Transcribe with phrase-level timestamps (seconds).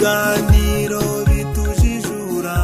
[0.00, 2.56] ibiganiro bitujijura.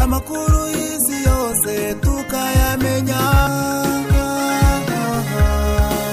[0.00, 3.20] Amakuru y'isi yose tukayamenya.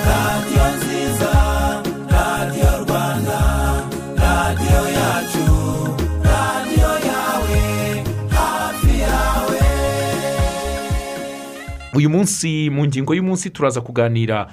[0.08, 1.32] Radiyo nziza
[2.12, 3.40] radiyo rwanda
[4.18, 5.48] radiyo yacu
[6.24, 9.60] radiyo yawe hafi yawe.
[11.94, 14.48] Uyu munsi mu ngingo y'umunsi turaza kuganira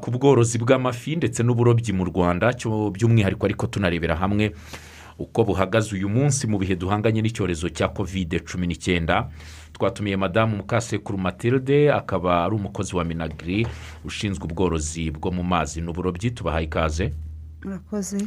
[0.00, 2.52] ku bworozi bw'amafi ndetse n'uburobyi mu rwanda
[2.94, 4.54] by'umwihariko ariko tunarebera hamwe
[5.18, 9.28] uko buhagaze uyu munsi mu bihe duhanganye n'icyorezo cya kovide cumi n'icyenda
[9.72, 13.66] twatumiye madamu mukasekuru matilde akaba ari umukozi wa minagiri
[14.04, 16.30] ushinzwe ubworozi bwo mu mazi n'uburobyi.
[16.30, 17.12] Tubahaye ikaze.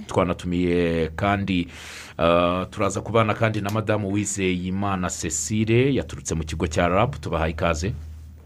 [0.07, 1.67] Twanatumiye kandi
[2.17, 7.93] ah, turaza kubana kandi na madamu wizeyimana cecile yaturutse mu kigo cya rabu tubahaye ikaze.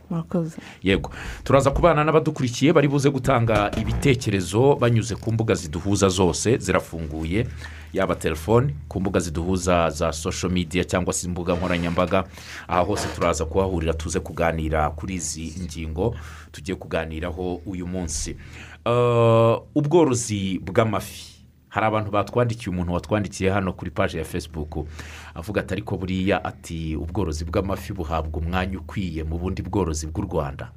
[0.09, 0.57] Murakoze.
[0.83, 1.11] Yego.
[1.43, 7.47] Turaza kubana n'abadukurikiye bari buze gutanga ibitekerezo banyuze ku mbuga ziduhuza zose zirafunguye.
[7.93, 12.23] Yaba telefoni ku mbuga ziduhuza za sosho midiya cyangwa se imbuga nkoranyambaga.
[12.67, 16.15] Aha hose turaza kuhahurira tuze kuganira kuri izi ngingo
[16.51, 18.37] tugiye kuganiraho uyu munsi.
[18.85, 21.38] Uh, ubworozi bw'amafi.
[21.69, 24.87] Hari abantu batwandikiye umuntu watwandikiye hano kuri paji ya fesibuku
[25.35, 30.71] avuga ati ariko buriya ati ubworozi bw'amafi buhabwa umwanya ukwiye mu bundi bworozi bw'u rwanda.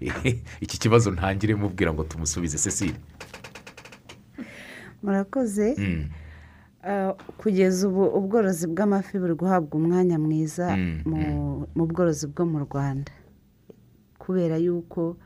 [0.64, 2.94] Iki kibazo ntangire mubwira ngo tumusubize cecile
[5.02, 5.74] murakoze.
[5.78, 6.04] Mm,
[6.88, 12.58] Ah, kugeza ubu ubworozi bw'amafi buri guhabwa umwanya mwiza Mm, mu- mu bworozi bwo mu
[12.62, 13.10] rwanda.
[14.18, 15.16] Kubera yuko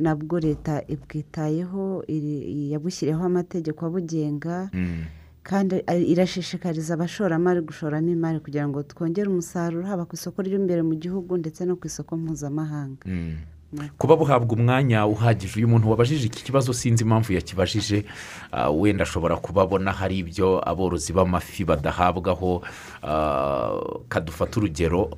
[0.00, 5.04] nabwo leta ibwitayeho iri- yabushyiriyeho amategeko abugenga mm,
[5.42, 10.94] kandi ari- irashishikariza abashoramari gushoramo imari kugira ngo twongere umusaruro haba ku isoko ry'imbere mu
[10.96, 13.04] gihugu ndetse no ku isoko mpuzamahanga.
[13.06, 13.36] Mm.
[13.98, 15.54] kuba buhabwa umwanya uhagije.
[15.62, 18.02] Uyu muntu wabajije iki kibazo sinzi impamvu yakibajije.
[18.52, 22.62] Ah, wenda ashobora kubabona hari ibyo aborozi b'amafi badahabwaho.
[23.02, 23.78] Ah,
[24.10, 25.14] kadufata urugero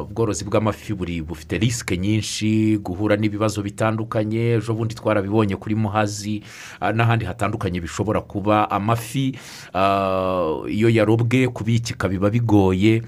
[0.00, 6.42] ubworozi bw'amafi buri bufite risike nyinshi guhura n'ibibazo bitandukanye ejo bundi twarabibonye kuri muhazi
[6.80, 9.38] ah, n'ahandi hatandukanye bishobora kuba amafi
[9.74, 13.02] ah, iyo yarobwe kubikika biba bigoye.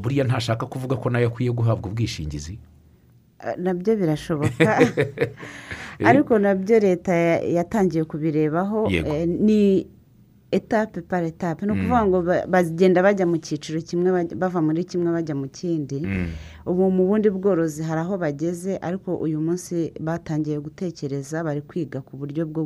[0.00, 2.58] Buriya ntashaka kuvuga ko na yo akwiye guhabwa ubwishingizi.
[3.56, 4.82] Nabyo birashoboka.
[6.04, 8.90] Ariko na byo leta ya- yatangiye kubirebaho.
[8.90, 9.86] Eh, ni
[10.50, 11.66] etape par etape.
[11.66, 16.00] Ni ukuvuga ngo ba- bagenda bajya mu cyiciro kimwe bava muri kimwe bajya mu kindi.
[16.00, 16.28] Mm.
[16.66, 22.16] ubu mu bundi bworozi hari aho bageze ariko uyu munsi batangiye gutekereza bari kwiga ku
[22.16, 22.64] buryo bwo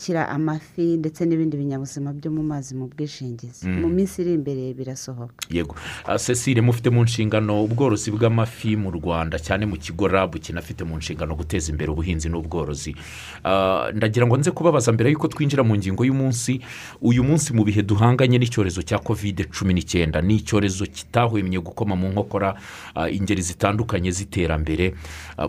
[0.00, 3.68] gushyira amafi ndetse n'ibindi binyabuzima byo mu mazi mu bwishingizi.
[3.68, 5.34] Mu minsi iri imbere birasohoka.
[5.52, 5.76] Yego.
[6.08, 10.96] Ah, cecile mufite mu nshingano ubworozi bw'amafi mu rwanda cyane mu kigo rabu kinafite mu
[10.96, 12.96] nshingano guteza imbere ubuhinzi n'ubworozi.
[13.44, 16.60] Ah, ndagira ngo nze kubabaza mbere y'uko twinjira mu ngingo y'umunsi
[17.04, 22.08] uyu munsi mu bihe duhanganye n'icyorezo cya kovide cumi n'icyenda ni icyorezo kitahwemye gukoma mu
[22.08, 22.56] nkokora
[22.96, 24.96] ah, ingeri zitandukanye z'iterambere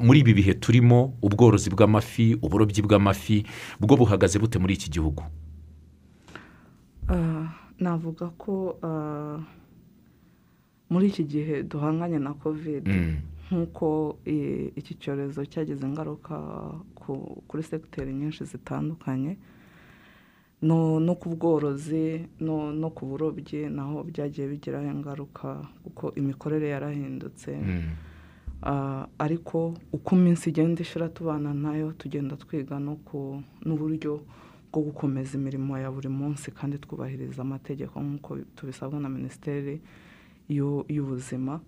[0.03, 3.47] muri ibi bihe turimo ubworozi bw'amafi uburobyi bw'amafi
[3.79, 5.23] bwo buhagaze bute muri iki gihugu
[7.09, 7.47] Ah,
[7.79, 9.39] navuga ko ah,
[10.89, 13.15] muri iki gihe duhanganye na kovide Mm.
[13.51, 14.17] nk'uko
[14.79, 16.35] iki cyorezo cyagize ingaruka
[16.95, 19.35] ku- kuri segiteri nyinshi zitandukanye
[20.61, 27.91] no ku bworozi no ku burobyi naho byagiye bigiraho ingaruka kuko imikorere yarahindutse Mm.
[29.19, 34.21] Ariko uko iminsi igenda ishira tubana na yo tugenda twiga no ku n'uburyo
[34.71, 39.81] bwo gukomeza imirimo ya buri munsi kandi twubahiriza amategeko nk'uko tubisabwa na minisiteri
[40.49, 41.59] y'u- y'ubuzima.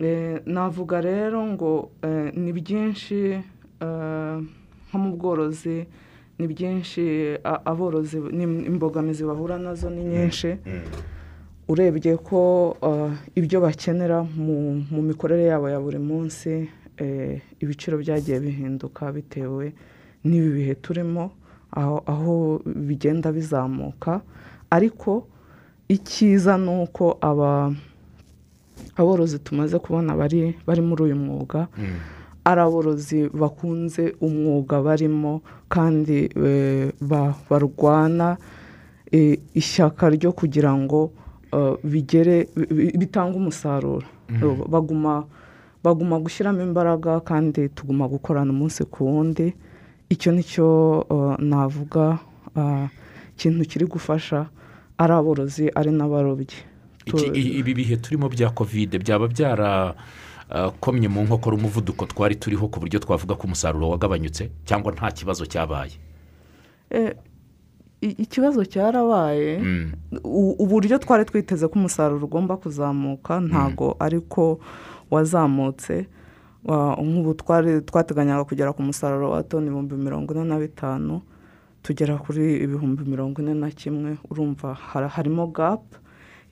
[0.00, 3.20] Eh, navuga rero ngo eh, ni byinshi
[3.84, 4.36] eh,
[4.88, 5.84] nko mu bworozi
[6.38, 8.16] ni byinshi aborozi
[8.70, 10.56] imbogamizi bahura na zo ni nyinshi.
[11.70, 16.66] Urebye ko uh, ibyo bakenera mu, mikorere yabo ya buri munsi
[16.98, 19.72] eh, ibiciro byagiye bihinduka bitewe
[20.26, 21.30] n'ibi bihe turimo
[21.70, 22.34] aho, aho
[22.66, 24.20] bigenda bizamuka.
[24.70, 25.26] Ariko
[25.88, 27.70] icyiza ni uko aba
[28.96, 31.68] aborozi tumaze kubona bari bari muri uyu mwuga
[32.44, 38.36] ari aborozi bakunze umwuga barimo kandi eh, ba- barwana
[39.12, 41.19] eh, ishyaka ryo kugira ngo eh,
[41.84, 44.06] bigere bi- bi- bitange umusaruro.
[44.68, 45.24] Baguma
[45.84, 49.54] baguma gushyiramo imbaraga kandi tuguma gukorana umunsi ku wundi.
[50.10, 52.18] Icyo ni cyo eh, navuga
[52.56, 52.88] ah,
[53.38, 54.46] ikintu kiri gufasha
[54.98, 56.68] ari aborozi ari n'abarobyi.
[57.34, 63.34] Ibi bihe turimo bya kovide byaba byarakomye mu nkokora umuvuduko twari turiho ku buryo twavuga
[63.34, 65.96] ko umusaruro wagabanyutse cyangwa nta kibazo cyabaye?
[66.90, 67.14] Eh,
[68.00, 69.92] ikibazo cyarabaye Mm.
[70.58, 74.60] uburyo twari twiteze ko umusaruro ugomba kuzamuka ntago ariko
[75.10, 76.06] wazamutse
[76.64, 77.34] Wa- nk'ubu
[77.88, 81.20] twateganyaga kugera ku musaruro wa toni ibihumbi mirongo ine na bitanu
[81.82, 85.96] tugera kuri ibihumbi mirongo ine na kimwe urumva har- harimo gapu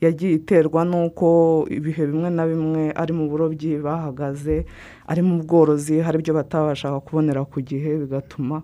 [0.01, 4.65] yagiye iterwa n'uko ibihe bimwe na bimwe ari mu burobyi bahagaze
[5.07, 8.63] ari mu bworozi hari ibyo batabashaga kubonera ku gihe bigatuma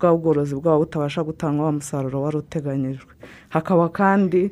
[0.00, 3.12] bwa bworozi bwabo butabasha gutanga wa musaruro wari uteganyijwe.
[3.52, 4.50] Hakaba kandi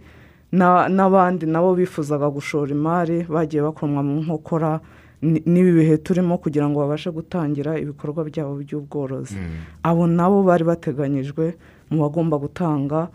[0.52, 4.80] na- n'abandi nabo bifuzaga gushora imari bagiye bakomwa mu nkokora
[5.22, 9.36] ni- n'ibi bihe turimo kugira ngo babashe gutangira ibikorwa byabo by'ubworozi.
[9.82, 11.56] Abo nabo bari bateganyijwe
[11.90, 13.08] mu bagomba gutanga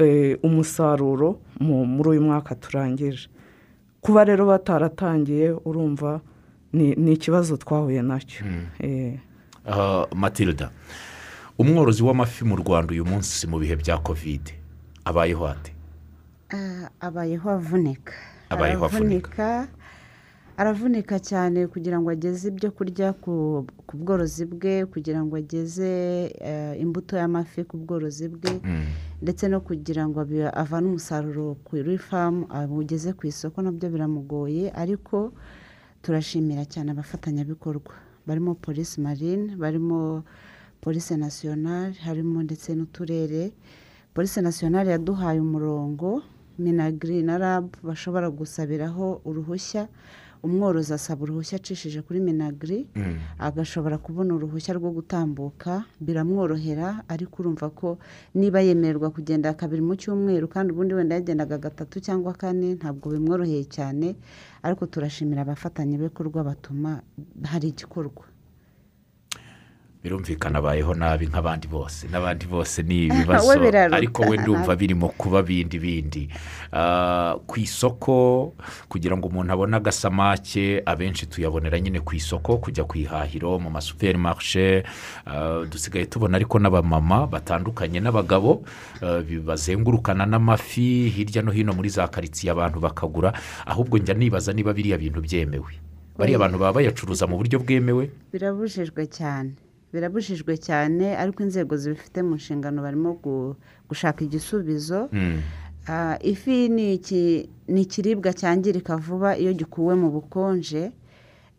[0.00, 3.28] eh, umusaruro mu- muri uyu mwaka turangije.
[4.00, 6.20] Kuba rero bataratangiye urumva
[6.72, 8.46] ni ikibazo twahuye na cyo.
[8.80, 9.18] Eh,
[9.68, 10.70] Ah, matilda.
[11.60, 14.52] Umworozi w'amafi mu rwanda uyu munsi mu bihe bya kovide
[15.04, 15.72] abayeho ate?
[16.56, 18.12] Ah, abayeho avunika.
[18.50, 19.68] Abayeho avunika.
[20.60, 23.64] aravunika cyane kugira ngo ageze ibyo kurya ku
[23.96, 25.90] bworozi bwe kugira ngo ageze
[26.36, 28.60] eh, imbuto y'amafi ku bworozi bwe
[29.24, 30.20] ndetse no kugira ngo
[30.62, 35.32] avane umusaruro kuri famu awugeze ku isoko na byo biramugoye ariko
[36.02, 37.92] turashimira cyane abafatanyabikorwa.
[38.26, 40.24] Barimo polisi marine barimo
[40.80, 43.52] polisi nasiyonari harimo ndetse n'uturere.
[44.14, 46.22] Polisi nasiyonari yaduhaye umurongo
[46.58, 49.88] minagiri na rabu bashobora gusabiraho uruhushya.
[50.42, 52.88] Umworozi asaba uruhushya acishije kuri minagiri
[53.38, 57.98] agashobora kubona uruhushya rwo gutambuka biramworohera ariko urumva ko
[58.34, 63.64] niba yemererwa kugenda kabiri mu cyumweru kandi ubundi wenda yagendaga gatatu cyangwa kane ntabwo bimworoheye
[63.68, 64.16] cyane.
[64.64, 67.02] Ariko turashimira abafatanyabikorwa batuma
[67.44, 68.24] hari igikorwa.
[70.04, 72.08] Birumvikana abayeho nabi nk'abandi bose.
[72.08, 73.52] N'abandi bose ni ibibazo.
[73.92, 76.28] ariko we ndumva birimo kuba bindi bindi.
[76.72, 78.54] Ah, ku isoko
[78.88, 84.84] kugira ngo umuntu abone agasamake abenshi tuyabonera nyine ku isoko kujya ku ihahiro mu masuperimarishe
[85.26, 88.64] Ah, dusigaye tubona ariko n'abamama batandukanye n'abagabo
[89.04, 93.32] ah, bazengurukana n'amafi hirya no hino muri za karitsiye abantu bakagura.
[93.66, 95.76] Ahubwo njya nibaza niba biriya bintu byemewe.
[96.16, 96.44] Bariya Oya.
[96.48, 98.08] bantu baba bayacuruza mu buryo bwemewe.
[98.32, 99.52] Birabujijwe cyane.
[99.92, 103.54] Birabujijwe cyane ariko inzego zibifite mu nshingano barimo gu-
[103.88, 105.08] gushaka igisubizo.
[105.12, 105.40] Mm.
[105.88, 106.94] Ah, ifi ni
[107.82, 110.92] ikiribwa cyangirika vuba iyo gikuwe mu bukonje?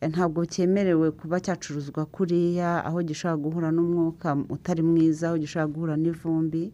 [0.02, 5.96] Eh, ntabwo cyemerewe kuba cyacuruzwa kuriya aho gishobora guhura n'umwuka utari mwiza aho gishobora guhura
[5.98, 6.72] n'ivumbi.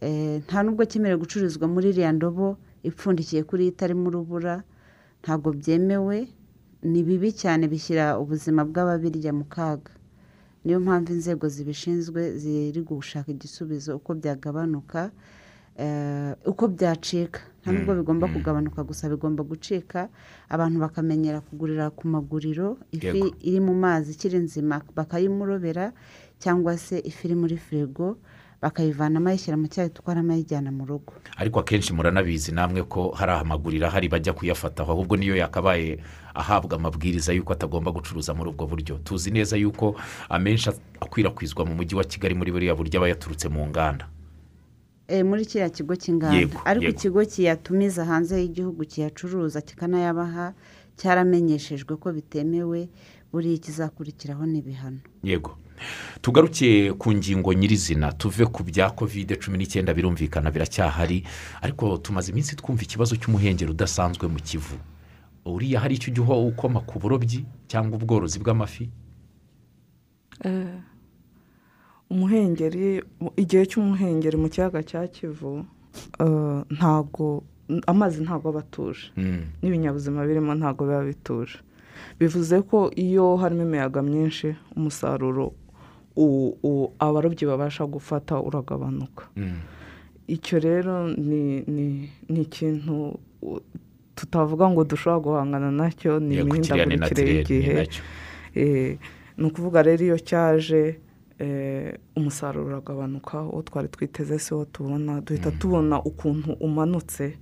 [0.00, 4.62] Eh, nta nubwo cyemerewe gucururizwa muri iriya ndobo ipfundikiye kuri itarimo urubura
[5.22, 6.28] ntabwo byemewe.
[6.86, 9.90] Ni bibi cyane bishyira ubuzima bw'ababirya mu kaga.
[10.66, 15.10] Niyo mpamvu inzego zibishinzwe ziri gushaka igisubizo uko byagabanuka
[15.78, 17.40] eh, uko byacika.
[17.62, 20.08] Nta nubwo bigomba kugabanuka gusa bigomba gucika.
[20.48, 25.92] Abantu bakamenyera kugurira ku maguriro ifi iri mu mazi ikiri nzima bakayimurobera
[26.42, 28.16] cyangwa se ifi iri muri firigo
[28.62, 31.12] bakayivanamo ayishyira mu cyayi tutwaramo ayijyana mu rugo.
[31.36, 35.98] Ariko akenshi muranabizi namwe ko hari amaguriro ahari bajya kuyafataho ahubwo niyo yakabaye
[36.34, 38.98] ahabwa amabwiriza y'uko atagomba gucuruza muri ubwo buryo.
[39.04, 39.96] Tuzi neza y'uko
[40.28, 40.70] amenshi
[41.00, 44.08] akwirakwizwa mu mujyi wa kigali muri buriya buryo aba yaturutse mu nganda.
[45.08, 50.50] Eh, muri kiriya kigo cy'inganda ariko ikigo kiyatumiza hanze y'igihugu kiyacuruza kikanayabaha
[50.98, 52.88] cyaramenyeshejwe ko bitemewe
[53.32, 55.54] buriya ikizakurikiraho ni ibihano yego.
[56.22, 61.24] Tugaruke ku ngingo nyirizina tuve ku bya kovide cumi n'icyenda birumvikana biracyahari
[61.62, 64.76] ariko tumaze iminsi twumva ikibazo cy'umuhengeri udasanzwe mu kivu.
[65.46, 68.90] Uriya hari icyo ujya ukoma ku burobyi cyangwa ubworozi bw'amafi?
[70.44, 70.78] Eh,
[72.10, 75.64] umuhengeri mu- igihe cy'umuhengeri mu kiyaga cya kivu
[76.20, 77.44] eh, ntago
[77.86, 79.10] amazi ntago aba atuje.
[79.16, 79.42] Mm.
[79.62, 81.58] n'ibinyabuzima birimo ntago biba bituje.
[82.20, 85.54] Bivuze ko iyo harimo imiyaga myinshi umusaruro
[86.98, 89.60] abarobyi babasha gufata uragabanuka Mm.
[90.28, 93.18] icyo rero ni ikintu
[94.14, 97.72] tutavuga ngo dushobora guhangana na cyo ni imihindagurikire y'igihe.
[98.56, 98.98] Eh,
[99.36, 100.98] ni ukuvuga rero iyo cyaje
[101.38, 107.36] eh, umusaruro uragabanuka uwo twari twiteze si wo tubona duhita tubona ukuntu umanutse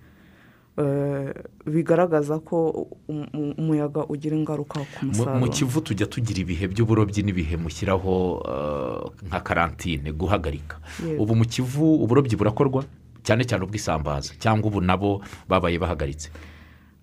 [1.67, 5.39] bigaragaza ko um- um- umuyaga ugira ingaruka ku Mu- musaruro.
[5.41, 10.79] Mu kivu tujya tugira ibihe by'uburobyi n'ibihe mushyiraho eh, nka karantine guhagarika.
[11.19, 12.85] Ubu mu kivu uburobyi burakorwa
[13.23, 16.31] cyane cyane ubw'isambaza cyangwa ubu nabo babaye bahagaritse.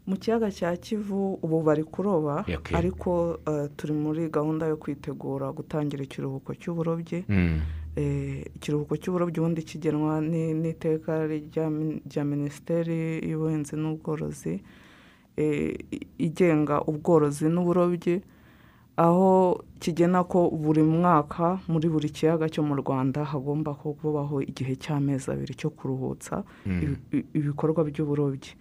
[0.07, 6.03] Mu kiyaga cya kivu ubu bari kuroba ariko eh, turi muri gahunda yo kwitegura gutangira
[6.03, 7.23] ikiruhuko cy'uburobyi.
[7.29, 7.35] Mm.
[7.37, 7.61] Eh,
[8.55, 14.63] ikiruhuko cy'uburobyi ubundi kigenwa ni- n'iteka rya min- rya minisiteri y'ubuhinzi n'ubworozi
[15.38, 15.75] eh,
[16.17, 18.21] igenga ubworozi n'uburobyi
[18.98, 25.31] aho kigena ko buri mwaka muri buri kiyaga cyo mu rwanda hagomba kubaho igihe cy'amezi
[25.31, 26.43] abiri cyo kuruhutsa
[27.12, 28.51] i- ibikorwa by'uburobyi.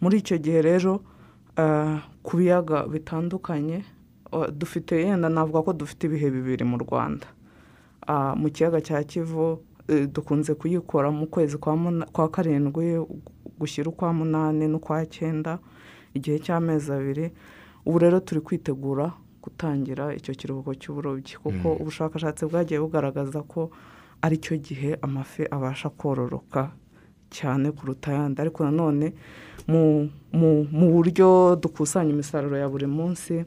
[0.00, 1.00] Muri icyo gihe rero
[1.56, 3.84] eh, ku biyaga bitandukanye
[4.32, 7.26] eh, dufite yenda navuga ko dufite ibihe bibiri mu rwanda.
[8.36, 11.58] Mu kiyaga cya kivu eh, dukunze kuyikora mu kwezi
[12.12, 12.98] kwa karindwi
[13.58, 15.58] gushyira ukwa munani n'ukwa cyenda
[16.14, 17.30] igihe cy'amezi abiri.
[17.86, 23.70] Ubu rero turi kwitegura gutangira icyo kiruhuko cy'uburobyi kuko ubushakashatsi bwagiye bugaragaza ko
[24.22, 26.72] ari cyo gihe amafi abasha kororoka
[27.30, 28.40] cyane kuruta ayandi.
[28.42, 29.12] Ariko nanone
[29.68, 33.44] mu buryo dukusanya imisaruro ya buri munsi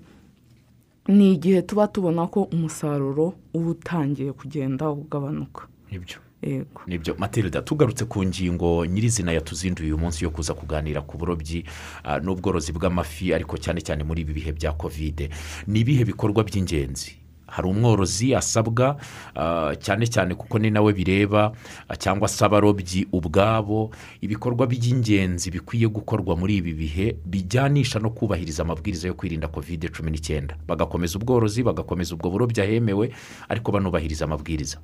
[1.08, 5.68] ni igihe tuba tubona ko umusaruro uba utangiye kugenda ugabanuka.
[5.92, 6.18] Nibyo.
[6.42, 6.82] Yego.
[6.88, 7.16] Nibyo.
[7.18, 11.64] Matilda tugarutse ku ngingo nyirizina yatuzinduye uyu munsi yo kuza kuganira ku burobyi
[12.04, 15.30] ah, n'ubworozi bw'amafi ariko cyane cyane muri ibi bihe bya kovide
[15.68, 17.16] ni ibihe bikorwa by'ingenzi?
[17.54, 18.98] Hari umworozi asabwa
[19.38, 21.54] ah, cyane cyane kuko ni nawe bireba
[21.88, 28.64] ah, cyangwa se abarobyi ubwabo ibikorwa by'ingenzi bikwiye gukorwa muri ibi bihe bijyanisha no kubahiriza
[28.66, 30.58] amabwiriza yo kwirinda kovide cumi n'icyenda.
[30.68, 33.14] Bagakomeza ubworozi bagakomeza ubwo burobyi ahemewe
[33.50, 34.78] ariko banubahiriza amabwiriza.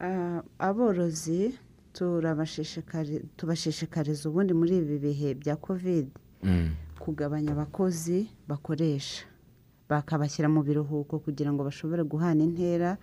[0.00, 1.52] Ah, aborozi
[3.36, 6.10] tubashishikariza ubundi muri ibi bihe bya kovide
[6.44, 6.70] Mm.
[6.98, 9.24] kugabanya abakozi bakoresha.
[9.92, 12.96] Bakabashyira mu biruhuko kugira ngo bashobore guhana intera.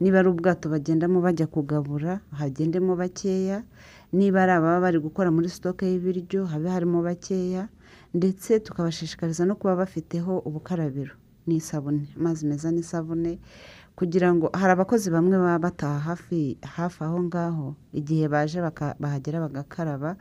[0.00, 3.66] Niba ari ubwato bagendamo bajya kugabura hagendemo bakeya.
[4.14, 7.66] Niba ari ababa bari gukora muri sitoke y'ibiryo habe harimo bakeya.
[8.14, 11.12] Ndetse tukabashishikariza no kuba bafiteho ubukarabiro
[11.48, 13.40] n'isabune amazi meza n'isabune
[13.98, 18.60] kugira ngo hari abakozi bamwe baba bataha hafi hafi aho ngaho igihe baje
[19.00, 20.16] bahagera bagakaraba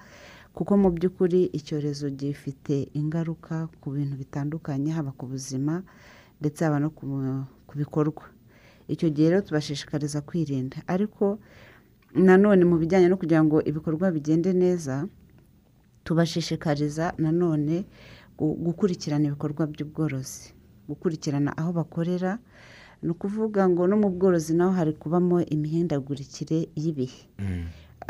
[0.57, 5.83] kuko mu by'ukuri icyorezo gifite ingaruka ku bintu bitandukanye haba ku buzima
[6.41, 6.89] ndetse haba no
[7.67, 8.25] ku bikorwa.
[8.89, 10.77] Icyo gihe rero tubashishikariza kwirinda.
[10.87, 11.37] Ariko
[12.15, 15.05] nanone mu bijyanye no kugira ngo ibikorwa bigende neza
[16.03, 17.85] tubashishikariza nanone
[18.37, 20.53] gu- gukurikirana ibikorwa by'ubworozi.
[20.87, 22.39] Gukurikirana aho bakorera
[23.03, 27.21] ni ukuvuga ngo no mu bworozi naho hari kubamo imihindagurikire y'ibihe.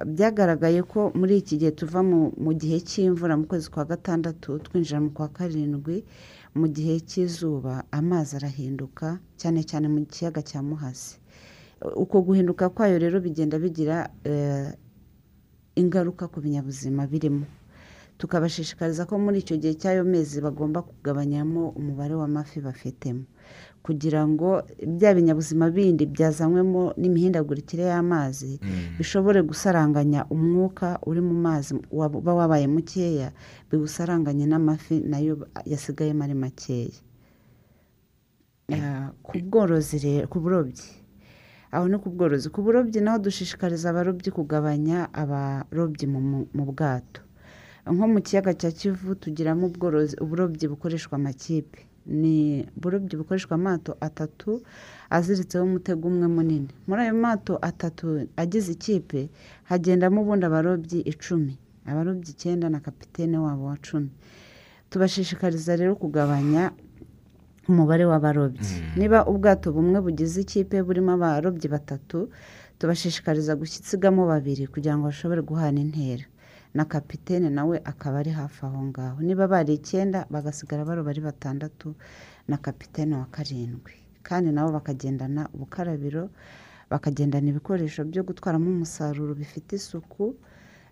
[0.05, 5.09] Byagaragaye ko muri iki gihe tuva mu gihe cy'imvura mu kwezi kwa gatandatu twinjira mu
[5.09, 6.05] kwa karindwi
[6.55, 11.17] mu gihe cy'izuba amazi arahinduka cyane cyane mu kiyaga cya muhazi
[11.95, 14.73] uko guhinduka kwayo rero bigenda bigira eh,
[15.77, 17.45] ingaruka ku binyabuzima birimo.
[18.17, 23.29] Tukabashishikariza ko muri icyo gihe cy'ayo mezi bagomba kugabanyamo umubare w'amafi bafitemo.
[23.87, 24.67] Kugira ngo
[24.99, 28.59] bya binyabuzima bindi byazanywemo n'imihindagurikire y'amazi
[28.99, 33.31] bishobore gusaranganya umwuka uri mu mazi uba wabaye mukeya
[33.71, 35.33] biwusaranganye n'amafi na yo
[35.71, 36.99] yasigayemo ari makeya.
[38.73, 40.83] Ah, ku bworozi rero ku burobyi.
[41.71, 42.51] Aho ni ku bworozi.
[42.51, 47.21] Ku burobyi naho dushishikariza abarobyi kugabanya abarobyi mu bwato.
[47.87, 51.86] Nko mu kiyaga cya kivu tugiramo ubworozi uburobyi bukoreshwa amakipe.
[52.07, 54.61] Ni uburobyi bukoreshwa amato atatu
[55.09, 56.69] aziritseho umutego umwe munini.
[56.87, 59.29] Muri ayo mato atatu agize ikipe
[59.69, 61.57] hagendamo ubundi abarobyi icumi.
[61.85, 64.09] Abarobyi icyenda na kapitene wabo wa cumi.
[64.89, 66.71] Tubashishikariza rero kugabanya
[67.69, 68.95] umubare w'abarobyi.
[68.97, 72.29] Niba ubwato bumwe bugize ikipe burimo abarobyi batatu
[72.79, 76.23] tubashishikariza gusigamo babiri kugira ngo bashobore guhana intera.
[76.73, 79.21] Na kapitene nawe akaba ari hafi aho ngaho.
[79.21, 81.95] Niba bari icyenda bagasigara baroba ari batandatu
[82.47, 83.93] na kapitene wa karindwi.
[84.23, 86.29] Kandi nabo bakagendana ubukarabiro
[86.89, 90.35] bakagendana ibikoresho byo gutwaramo umusaruro bifite isuku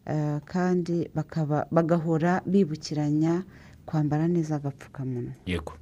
[0.05, 3.43] eh, kandi bakaba bagahora bibukiranya
[3.85, 5.33] kwambara neza agapfukamunwa.
[5.45, 5.73] Yego.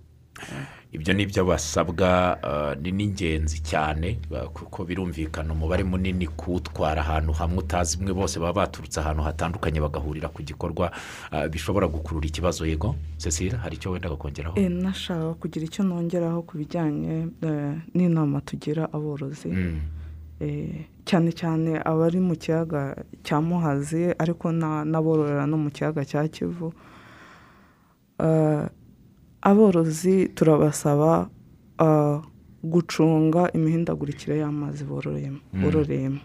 [0.93, 4.19] Ibyo ni byo basabwa eh, ni n'ingenzi cyane
[4.53, 10.29] kuko birumvikana umubare munini kuwutwara ahantu hamwe utazi imwe bose baba baturutse ahantu hatandukanye bagahurira
[10.29, 10.91] ku gikorwa
[11.31, 12.65] eh, bishobora gukurura ikibazo.
[12.65, 17.27] Yego cecile hari icyo wenda kongeraho Eh, nashaka kugira icyo nongeraho ku bijyanye
[17.93, 19.47] n'inama tugira aborozi.
[19.49, 19.79] Mm,
[21.05, 26.73] cyane cyane abari mu kiyaga cya muhazi ariko na- n'abororera no mu kiyaga cya kivu.
[29.43, 31.29] Aborozi turabasaba
[32.63, 36.19] gucunga imihindagurikire y'amazi bororeyemo bororeyemo.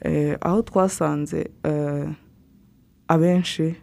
[0.00, 2.08] Eh, aho twasanze eh,
[3.08, 3.74] abenshi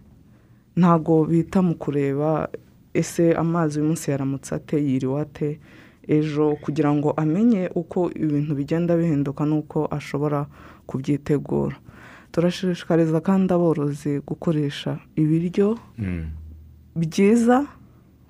[0.76, 2.48] ntago bita mu kureba
[2.94, 5.60] ese amazi uyu munsi yaramutse ate yiriwe ate?
[6.08, 10.46] Ejo kugira ngo amenye uko ibintu bigenda bihinduka n'uko ashobora
[10.88, 11.76] kubyitegura.
[12.32, 16.26] Turashishikariza kandi aborozi gukoresha ibiryo Mm.
[16.96, 17.66] byiza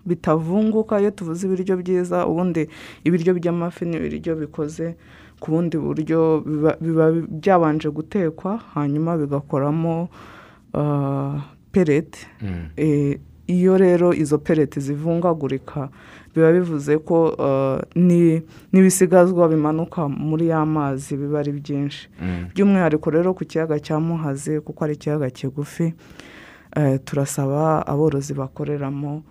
[0.05, 2.69] bitavunguka iyo tuvuze ibiryo byiza ubundi
[3.03, 4.95] ibiryo by'amafi ni ibiryo bikoze
[5.39, 10.09] ku bundi buryo biba- byabanje gutekwa hanyuma bigakoramo
[10.73, 12.69] ah, pereti Mm.
[12.77, 15.89] Eh, iyo rero izo pereti zivungagurika
[16.35, 18.41] biba bivuze ko ah, ni-
[18.73, 22.45] n'ibisigazwa bimanuka muri ya mazi biba ari byinshi Mm.
[22.55, 25.93] by'umwihariko rero ku kiyaga cya muhazi kuko ari ikiyaga kigufi
[26.75, 29.23] eh, turasaba aborozi bakoreramo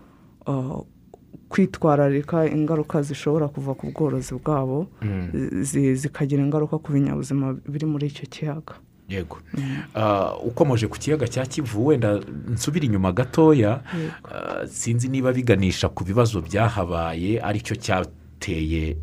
[1.48, 5.30] kwitwararika ingaruka zishobora kuva ku bworozi bwabo Mm.
[5.62, 8.74] zi- zikagira ingaruka ku binyabuzima biri muri icyo kiyaga.
[9.08, 9.36] Yego.
[9.94, 13.82] Ah, ukomeje ku kiyaga cya kivu wenda nsubira inyuma gatoya
[14.24, 18.96] ah, sinzi niba biganisha ku bibazo byahabaye ari cyo cyateye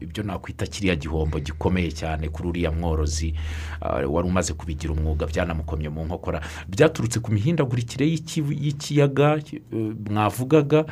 [0.00, 3.34] ibyo nakwita kiriya gihombo gikomeye cyane kuri uriya mworozi
[3.80, 6.40] ah, wari umaze kubigira umwuga byanamukomye mu nkokora.
[6.68, 9.62] Byaturutse ku mihindagurikire y'iki- y'ikiyaga eh,
[10.10, 10.84] mwavugaga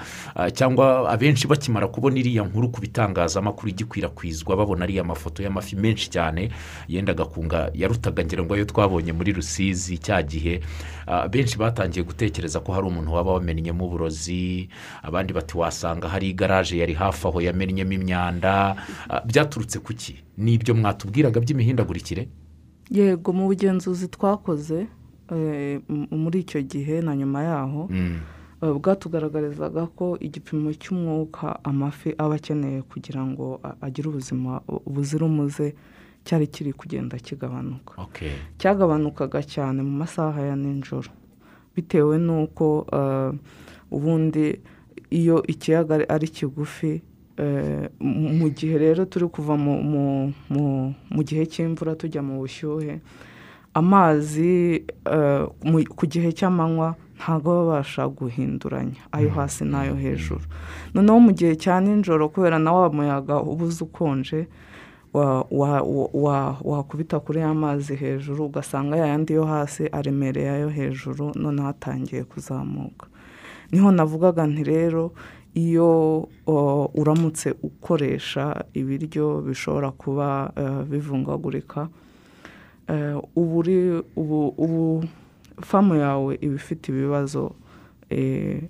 [0.54, 6.50] cyangwa abenshi bakimara kubona iriya nkuru ku bitangazamakuru igikwirakwizwa babona ariya mafoto y'amafi menshi cyane
[6.88, 10.60] yendaga kunga yarutaga ngira ngo ayo twabonye muri rusizi cya gihe.
[11.30, 14.68] Benshi batangiye gutekereza ko hari umuntu waba wamennyemo uburozi
[15.02, 18.76] abandi bati wasanga hari igaraje yari hafi aho yamennyemo imyanda
[19.08, 20.16] Ah, byaturutse ku ki?
[20.40, 22.28] Ni ibyo mwatubwiraga by'imihindagurikire?
[22.90, 24.86] Yego mu bugenzuzi twakoze
[25.30, 25.80] eh,
[26.10, 28.18] muri icyo gihe na nyuma yaho Mm,
[28.62, 35.74] eh, bwatugaragarizaga ko igipimo cy'umwuka amafi aba akeneye kugira ngo agire ubuzima buzira umuze
[36.24, 37.94] cyari kiri kugenda kigabanuka.
[38.58, 41.08] Cyagabanukaga cyane mu masaha ya nijoro
[41.76, 43.32] bitewe n'uko eh,
[43.90, 44.60] ubundi
[45.10, 47.02] iyo ikiyaga ari- kigufi
[48.00, 49.82] mu- mu gihe rero turi kuva mu-
[51.24, 53.00] gihe cy'imvura tujya mu bushyuhe
[53.74, 55.46] amazi eh,
[55.96, 60.40] ku gihe cy'amanywa ntabwo baba babasha guhinduranya ayo hasi n'ayo hejuru.
[60.94, 64.48] Noneho mu gihe cya nijoro kubera na wa muyaga uba uza ukonje
[65.12, 70.50] wa- wa- wa- wa- wakubita kuri ya mazi hejuru ugasanga ya yandi yo hasi aremereye
[70.50, 73.06] ayo hejuru noneho atangiye kuzamuka.
[73.72, 75.12] Niho navugaga nti rero
[75.54, 76.28] iyo
[76.94, 81.88] uramutse ukoresha ibiryo bishobora kuba eh, bivungagurika
[82.88, 85.04] eh, ubu
[85.60, 87.52] famu yawe iba ifite ibibazo
[88.10, 88.62] eh,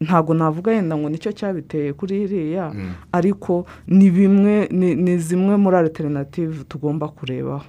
[0.00, 2.74] ntabwo navuga yenda ngo ni cyo cyabiteye kuri iriya
[3.12, 7.64] ariko ni bimwe ni- zimwe muri alternative tugomba kurebaho.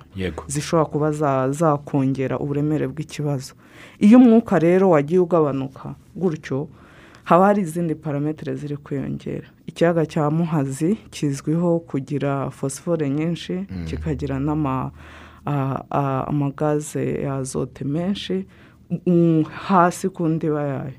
[0.48, 3.54] Zishobora kuba za- zakongera uburemere bw'ikibazo.
[4.00, 6.68] Iyo umwuka rero wagiye ugabanuka gutyo
[7.24, 9.48] haba hari izindi parametere ziri kwiyongera.
[9.68, 14.92] Ikiyaga cya muhazi kizwiho kugira fosifore nyinshi kikagira n'ama
[15.46, 18.46] a- a- amagaze ya azote menshi
[19.08, 20.98] mm, hasi ku ndiba yayo.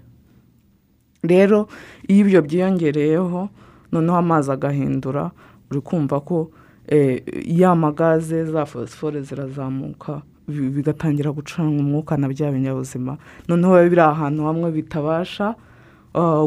[1.23, 1.69] Rero
[2.09, 3.49] iyo ibyo byiyongereyeho
[3.93, 5.31] noneho amazi agahindura
[5.71, 6.51] uri kumva ko
[6.89, 13.17] eh, ya magaze za fosifore zirazamuka bi- bigatangira gucuranga umwuka na bya binyabuzima.
[13.49, 15.55] Noneho biba biri ahantu hamwe bitabasha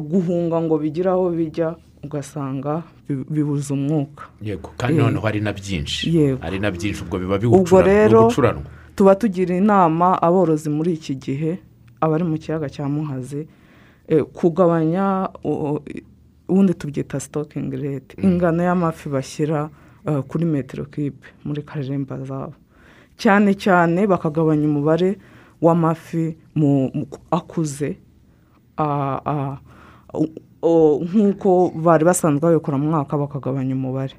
[0.02, 4.24] guhunga ngo bigire aho bijya ugasanga bi- bibuza umwuka.
[4.42, 6.08] Yego kandi Eh, noneho hari na byinshi.
[6.18, 6.40] Yego.
[6.42, 8.64] hari na byinshi ubwo biba biwucuranwa
[8.96, 11.60] tuba tugira inama aborozi muri iki gihe
[12.02, 13.48] abari mu kiyaga cya muhazi
[14.08, 15.30] eh, kugabanya
[16.50, 19.70] ubundi tubyita sitokingi rete ingano y'amafi bashyira
[20.08, 22.54] eh, kuri metero kibe muri karemba zabo.
[23.18, 25.18] Cyane cyane bakagabanya umubare
[25.62, 26.38] w'amafi
[27.32, 27.98] akuze.
[30.64, 34.14] Nk'uko bari basanzwe babikora mu mwaka bakagabanya umubare.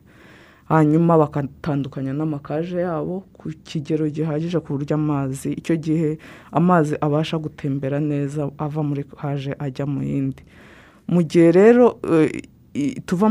[0.68, 6.18] Hanyuma bakatandukanya n'amakaje yabo ku kigero gihagije ku buryo amazi icyo gihe
[6.53, 10.42] amazi abasha gutembera neza ava muri kaje ajya mu yindi.
[11.09, 11.97] Mu gihe rero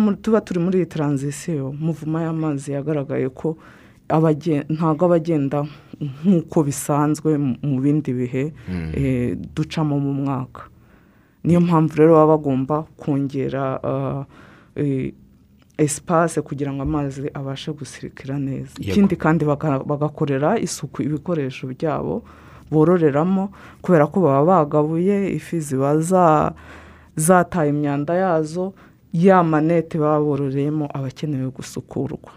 [0.01, 3.53] muri- tuba turi muri iyi taranzisiyo muvuma y'amazi yagaragaye ko
[4.09, 5.61] ntabwo aba agenda
[6.01, 8.43] nk'uko bisanzwe mu- bindi bihe
[8.97, 10.61] eh, ducamo mu mwaka.
[11.43, 14.25] Niyo mpamvu rero baba bagomba kongera ah,
[14.75, 15.13] eh,
[15.77, 18.73] esipase kugira ngo amazi abashe gusirikira neza.
[18.79, 19.45] Ikindi kandi
[19.85, 22.23] bagakorera isuku ibikoresho byabo
[22.71, 26.51] bororeramo kubera ko baba bagabuye ifi ziba za-
[27.15, 28.73] zataye imyanda yazo
[29.13, 32.33] ya manete baba bororeyemo aba akenewe gusukurwa.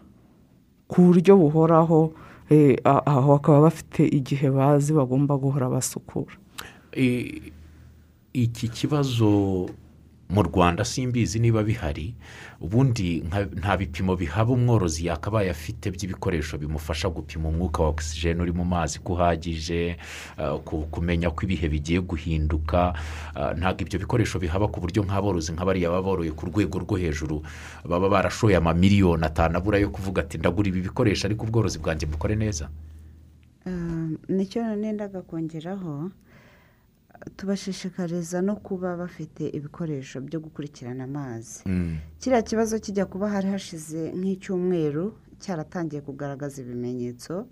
[0.89, 2.13] Ku buryo buhoraho
[2.51, 6.35] eh, aho bakaba bafite igihe bazi bagomba guhora basukura.
[8.33, 9.67] Iki kibazo
[10.31, 12.15] mu rwanda simbizi niba bihari
[12.61, 13.25] ubundi
[13.59, 18.99] nta bipimo bihaba umworozi yakabaye afite by'ibikoresho bimufasha gupima umwuka wa ogisijeni uri mu mazi
[19.03, 19.97] ko uhagije
[20.39, 22.95] uh, ku- kumenya ko ibihe bigiye guhinduka
[23.35, 27.43] uh, ntabwo ibyo bikoresho bihaba ku buryo nk'aborozi nk'abariya baba boroye ku rwego rwo hejuru
[27.83, 32.37] baba barashoye amamiliyoni atanu abura yo kuvuga ati ndagura ibi bikoresho ariko ubworozi bwanjye bukore
[32.39, 32.71] neza
[33.67, 36.09] Ah, ni cyo nendaga kongeraho
[37.37, 41.63] tubashishikariza no kuba bafite ibikoresho byo gukurikirana amazi.
[41.67, 41.97] Mm.
[42.19, 47.47] kiriya kibazo kijya kuba hari hashize nk'icyumweru cyaratangiye kugaragaza ibimenyetso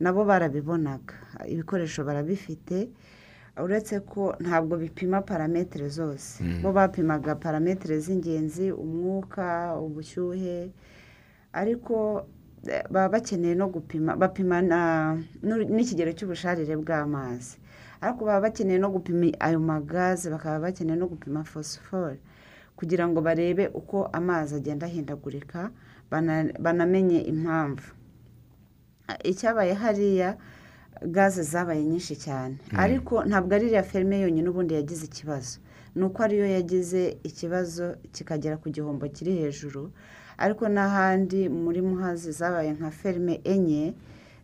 [0.00, 1.14] nabo barabibonaga.
[1.48, 2.88] Ibikoresho barabifite
[3.64, 6.44] uretse ko ntabwo bipima parametere zose.
[6.62, 10.70] Bo bapimaga parametere z'ingenzi umwuka ubushyuhe
[11.52, 12.26] ariko
[12.68, 14.60] eh, baba bakeneye no gupima bapima
[15.74, 17.56] n'ikigero cy'ubusharire bw'amazi.
[18.00, 22.18] Ariko baba bakeneye no gupima ayo magaze bakaba bakeneye no gupima fosifore
[22.76, 25.70] kugira ngo barebe uko amazi agenda ahindagurika
[26.10, 27.88] bana- banamenye impamvu.
[29.24, 30.36] Icyabaye hariya
[31.02, 32.56] gaze zabaye nyinshi cyane.
[32.76, 35.58] Ariko ntabwo ari iriya ferme yonyine ubundi yagize ikibazo.
[35.94, 39.90] Ni uko ariyo yagize ikibazo kikagera ku gihombo kiri hejuru.
[40.38, 43.94] Ariko n'ahandi muri muhazi zabaye nka ferme enye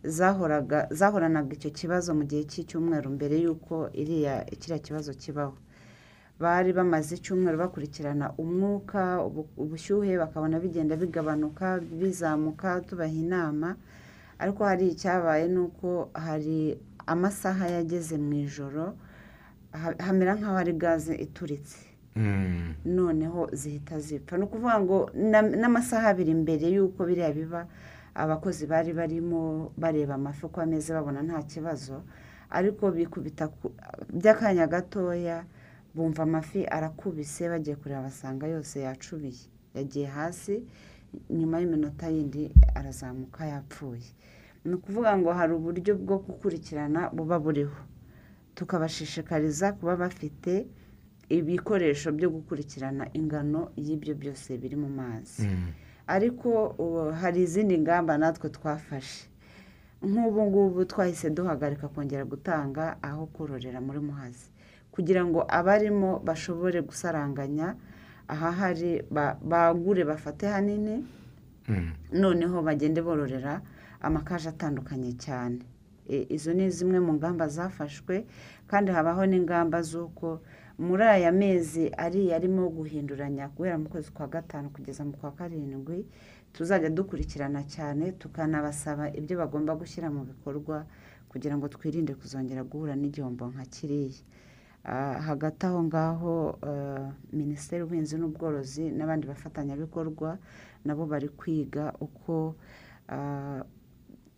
[0.03, 5.55] zahoranaga icyo kibazo mu gihe cy'icyumweru mbere y'uko iriya kiriya kibazo kibaho.
[6.39, 13.75] Bari bamaze icyumweru bakurikirana umwuka ubu- ubushyuhe bakabona bigenda bigabanuka bizamuka tubaha inama.
[14.39, 18.93] Ariko hari icyabaye ni uko hari amasaha yageze mu ijoro
[19.71, 21.77] ha- hamera nk'aho ari gaze ituritse.
[22.15, 22.73] Mm.
[22.85, 24.37] noneho zihita zipfa.
[24.37, 27.65] Ni ukuvuga ngo na- n'amasaha abiri mbere y'uko biriya biba
[28.15, 32.03] abakozi bari barimo bareba amafi uko ameze babona nta kibazo
[32.49, 33.73] ariko bikubita ku-
[34.13, 35.45] by'akanya gatoya
[35.95, 39.45] bumva amafi arakubise bagiye kureba basanga yose yacubiye.
[39.73, 40.65] Yagiye hasi
[41.29, 44.05] nyuma y'iminota yindi arazamuka yapfuye.
[44.65, 47.77] Ni ukuvuga ngo hari uburyo bwo gukurikirana buba buriho.
[48.55, 50.67] Tukabashishikariza kuba bafite
[51.29, 55.47] ibikoresho byo gukurikirana ingano y'ibyo byose biri mu mazi.
[55.49, 55.67] Mm.
[56.07, 56.75] Ariko
[57.21, 59.27] hari izindi ngamba natwe twafashe.
[60.03, 64.51] Nk'ubu ngubu twahise duhagarika kongera gutanga aho kororera muri muhazi.
[64.91, 67.75] Kugira ngo abarimo bashobore gusaranganya
[68.27, 71.05] ahahari ba- bagure bafate hanini
[71.67, 71.91] Mm.
[72.11, 73.61] noneho bagende bororera
[74.01, 75.63] amakaje atandukanye cyane.
[76.29, 78.25] Izo ni zimwe mu ngamba zafashwe
[78.67, 80.43] kandi habaho n'ingamba z'uko
[80.79, 86.05] muri aya mezi ari arimo guhinduranya guhera mu kwezi kwa gatanu kugeza mu kwa karindwi
[86.53, 90.85] tuzajya dukurikirana cyane tukanabasaba ibyo bagomba gushyira mu bikorwa
[91.29, 94.21] kugira ngo twirinde kuzongera guhura n'igihombo nka kiriya.
[94.85, 96.33] Ah, hagati aho ngaho
[96.67, 100.37] eh, minisiteri y'ubuhinzi n'ubworozi n'abandi bafatanyabikorwa
[100.85, 102.55] nabo bari kwiga uko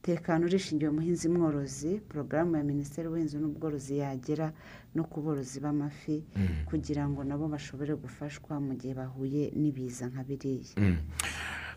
[0.06, 4.54] ah, tekano rishingiye umuhinzi mworozi porogaramu ya minisiteri y'ubuhinzi n'ubworozi yagera
[4.96, 6.24] no ku borozi b'amafi
[6.66, 10.76] kugira ngo nabo bashobore gufashwa mu gihe bahuye n'ibiza nka biriya.
[10.78, 10.98] Mm.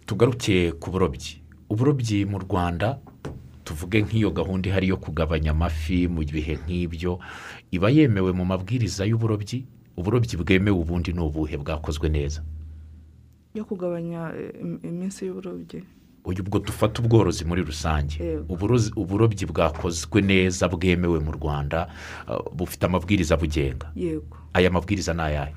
[0.06, 1.42] tugaruke ku burobyi.
[1.70, 2.98] Uburobyi mu rwanda
[3.64, 7.18] tuvuge nk'iyo gahunda ihari yo kugabanya amafi mu bihe nk'ibyo
[7.70, 9.66] iba yemewe mu mabwiriza y'uburobyi.
[9.96, 12.40] Uburobyi bwemewe ubundi ni ubuhe bwakozwe neza?
[13.54, 15.82] Yo kugabanya eh, im- iminsi y'uburobyi.
[16.42, 18.16] Ubwo dufata ubworozi muri rusange.
[18.96, 21.88] Uburobyi bwakozwe neza bwemewe mu rwanda
[22.28, 23.92] uh, bufite amabwiriza bugenga
[24.52, 25.54] aya mabwiriza ni ayahe?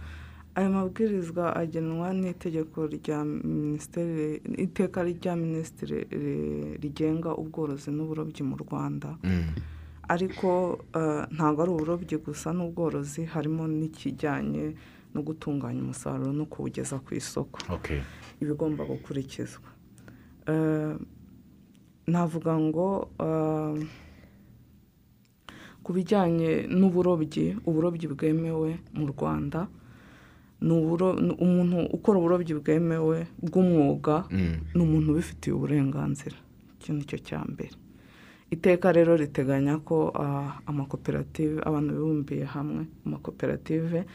[0.55, 9.15] Aya mabwirizwa agenwa n'itegeko rya minisiteri iteka rya minisitiri ri- rigenga ubworozi n'uburobyi mu rwanda.
[9.23, 9.55] Mm.
[10.11, 14.75] ariko eh, ntabwo ari uburobyi gusa n'ubworozi harimo n'ikijyanye
[15.15, 17.59] no gutunganya umusaruro no kuwugeza ku isoko.
[18.41, 19.63] Ibigomba gukurikizwa.
[22.07, 22.87] Navuga ngo
[25.83, 29.67] ku bijyanye n'uburobyi uburobyi bwemewe mu rwanda
[30.61, 30.71] ni
[31.45, 34.55] umuntu ukora uburobyi bwemewe bw'umwuga Mm.
[34.75, 36.37] ni umuntu ubifitiye uburenganzira
[36.77, 37.73] icyo ni cyo cya mbere
[38.53, 40.13] iteka rero riteganya ko
[40.69, 44.05] amakoperative abantu bibumbiye hamwe amakoperative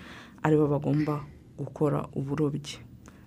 [0.45, 1.25] ari bo bagomba
[1.59, 2.79] gukora uburobyi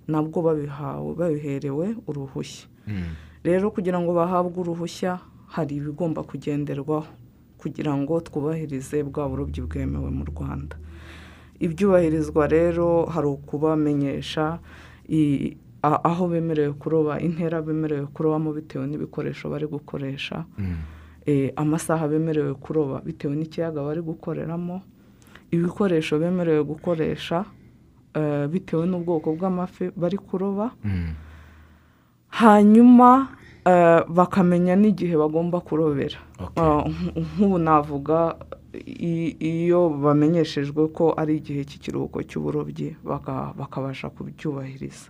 [0.07, 2.65] nabwo babihawe babiherewe uruhushya.
[3.43, 7.07] Rero kugira ngo bahabwe uruhushya hari ibigomba kugenderwaho
[7.57, 10.75] kugira ngo twubahirize bwa burobyi bwemewe mu rwanda
[11.59, 14.59] ibyubahirizwa rero hari ukubamenyesha
[15.83, 20.75] aho bemerewe kuroba intera bemerewe kurobamo bitewe n'ibikoresho bari gukoresha Mm.
[21.25, 24.81] eh, amasaha bemerewe kuroba bitewe n'ikiyaga bari gukoreramo
[25.51, 27.45] ibikoresho bemerewe gukoresha
[28.13, 31.13] eh, bitewe n'ubwoko bw'amafi bari kuroba Mm.
[32.29, 33.27] Hanyuma
[33.65, 36.17] eh, bakamenya n'igihe bagomba kurobera.
[36.39, 38.35] Nk- nk'ubu navuga
[39.39, 45.09] iyo bamenyeshejwe ko ari igihe cy'ikiruhuko cy'uburobyi baka- bakabasha kubyubahiriza.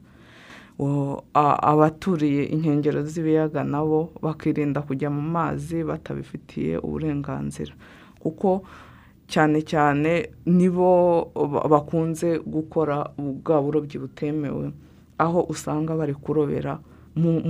[1.33, 7.73] Abaturiye inkengero z'ibiyaga nabo bakirinda kujya mu mazi batabifitiye uburenganzira.
[8.19, 8.63] Kuko
[9.27, 14.71] cyane cyane nibo ba- bakunze gukora bwa burobyi butemewe
[15.19, 16.79] aho usanga bari kurobera
[17.15, 17.41] mu-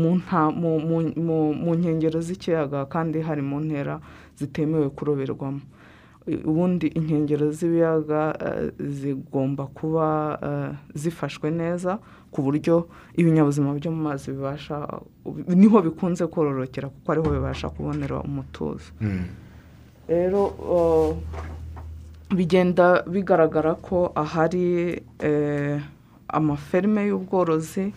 [1.75, 3.99] nkengero z'ikiyaga kandi hari mu ntera
[4.37, 5.59] zitemewe kuroberwamo
[6.45, 10.05] ubundi inkengero z'ibiyaga eh, zigomba kuba
[10.43, 11.97] eh, zifashwe neza
[12.31, 12.85] ku buryo
[13.17, 14.85] ibinyabuzima byo mu mazi bibasha
[15.47, 19.25] ni ho bikunze kororokera kuko ariho bibasha kubonera umutuzo Mm.
[20.09, 20.41] rero
[20.73, 21.17] uh,
[22.35, 25.81] bigenda bigaragara ko ahari eh,
[26.27, 27.93] amaferme y'ubworozi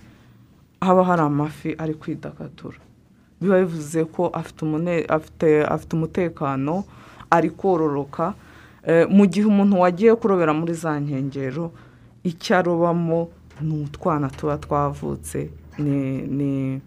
[0.83, 2.79] haba hari amafi ari kwidagadura.
[3.41, 6.85] Biba bivuze ko afite umutekano
[7.31, 8.35] ari kororoka.
[8.87, 11.71] Eh, mu gihe umuntu wagiye kurobera muri za nkengero
[12.25, 13.31] icyo arobamo
[13.63, 16.81] ni utwana tuba twavutse ni ni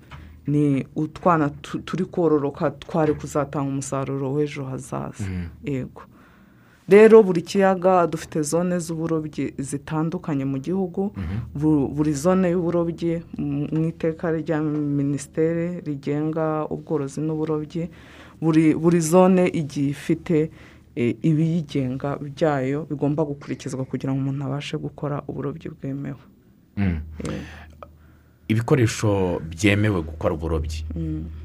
[0.48, 5.24] ni utwana tu- turi kororoka twari kuzatanga umusaruro w'ejo hazaza.
[5.64, 6.02] Yego.
[6.90, 11.12] Rero buri kiyaga dufite zone z'uburobyi zitandukanye mu gihugu.
[11.56, 14.62] Bu- buri zone y'uburobyi mu iteka rya
[15.00, 17.90] minisiteri rigenga ubworozi n'uburobyi
[18.82, 20.50] buri zone igiye ifite
[20.96, 26.22] eh, ibiyigenga byayo bigomba gukurikizwa kugira ngo umuntu abashe gukora uburobyi bwemewe.
[26.78, 27.00] Mm.
[28.48, 30.86] Ibikoresho byemewe gukora uburobyi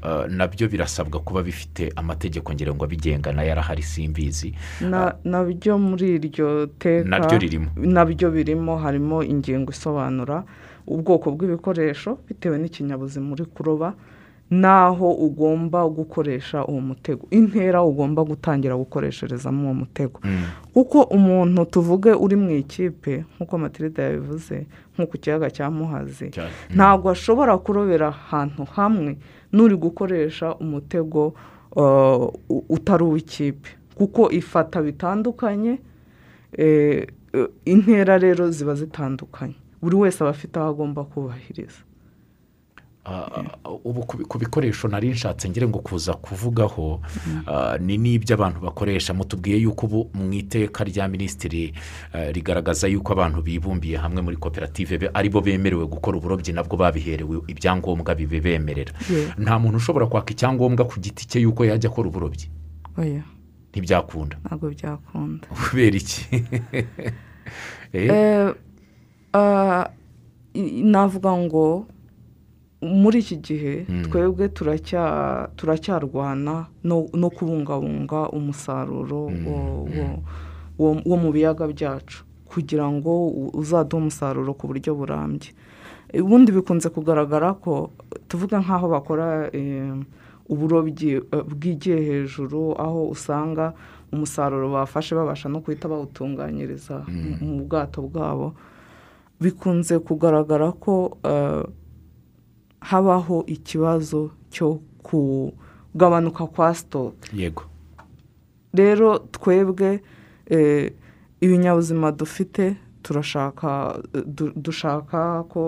[0.01, 5.13] Uh, na byo birasabwa kuba bifite amategeko ngira ngo abigenga na yo arahari simbizi na-
[5.23, 7.67] na byo muri iryo teka Naryo ririmo.
[7.77, 10.43] na byo birimo harimo ingingo isobanura
[10.87, 13.93] ubwoko bw'ibikoresho bitewe n'ikinyabuzima uri kuroba
[14.51, 20.19] n'aho ugomba gukoresha uwo mutego intera ugomba gutangira gukoresherezamo uwo mutego.
[20.73, 26.51] Kuko umuntu tuvuge uri mu ikipe nk'uko matirida yabivuze nko ku kiyaga cya muhazi Cyane.
[26.75, 29.17] ntabwo ashobora kurobera ahantu hamwe
[29.51, 31.33] n'uri gukoresha umutego
[31.75, 32.27] uh,
[32.69, 33.69] utari uw'ikipe.
[33.95, 35.79] Kuko ifata bitandukanye
[36.57, 39.55] eh, eh, intera rero ziba zitandukanye.
[39.81, 41.79] Buri wese aba afite aho agomba kubahiriza.
[43.83, 47.01] Ubu ku bi- ku bikoresho nari nshatse ngire ngo kuza kuvugaho
[47.79, 49.13] ni n'ibyo abantu bakoresha.
[49.13, 51.73] Mutubwiye yuko ubu mu iteka rya minisitiri
[52.31, 58.15] rigaragaza yuko abantu bibumbiye hamwe muri koperative ari bo bemerewe gukora uburobyi nabwo babiherewe ibyangombwa
[58.15, 58.93] bibemerera
[59.37, 62.47] nta muntu ushobora kwaka icyangombwa ku giti cye yuko yajya akora uburobyi.
[63.71, 64.37] Ntibyakunda.
[64.45, 65.47] Ntabwo byakunda.
[65.57, 66.21] Kubera iki?
[67.93, 68.53] Eh,
[69.33, 69.89] ah,
[70.83, 71.87] navuga ngo
[72.81, 79.85] muri iki gihe twebwe turacya- turacyarwana no kubungabunga umusaruro wo-
[80.79, 85.53] wo- wo- mu biyaga byacu kugira ngo uzaduhe umusaruro ku buryo burambye.
[86.11, 87.91] Ubundi bikunze kugaragara ko
[88.27, 89.47] tuvuga nk'aho bakora
[90.49, 93.73] uburobyi eh, bwigiye hejuru aho usanga
[94.11, 98.51] umusaruro bafashe babasha no guhita bawutunganyiriza mu- mu bwato bwabo
[99.39, 101.63] bikunze kugaragara ko eh,
[102.81, 107.63] habaho ikibazo cyo kugabanuka kwa sitoke yego.
[108.73, 110.01] Rero twebwe
[110.49, 110.93] eh,
[111.41, 115.61] ibinyabuzima dufite turashaka du- dushaka ko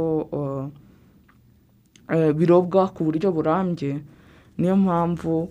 [2.10, 4.02] eh, eh, birobwa ku buryo burambye.
[4.58, 5.50] Niyo mpamvu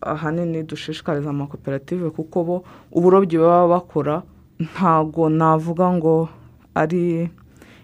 [0.00, 2.56] ahanini dushishikariza amakoperative kuko bo
[2.92, 4.22] uburobyi baba bakora
[4.60, 6.28] ntago navuga ngo
[6.74, 7.30] ari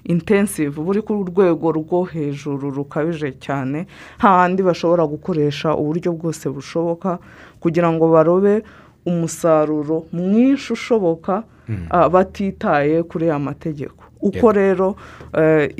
[0.04, 0.80] intensive.
[0.80, 3.86] Buri ku rwego rwo hejuru rukabije cyane.
[4.18, 7.18] Hahandi bashobora gukoresha uburyo bwose bushoboka
[7.60, 8.62] kugira ngo barobe
[9.06, 11.42] umusaruro mwinshi ushoboka
[11.90, 14.04] ah, batitaye kuri aya mategeko.
[14.22, 14.96] Uko rero
[15.34, 15.70] eh,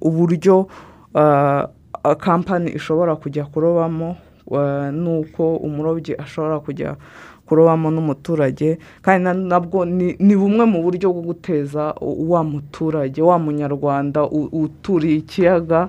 [0.00, 0.66] uburyo
[1.14, 1.68] ah,
[2.04, 4.16] ah, kampani ishobora kujya kurobamo
[4.54, 6.96] ah, n'uko umurobyi ashobora kujya
[7.48, 14.28] kurobamo n'umuturage kandi na- nabwo ni bumwe mu buryo bwo guteza wa muturage wa munyarwanda
[14.30, 15.88] uturiye ikiyaga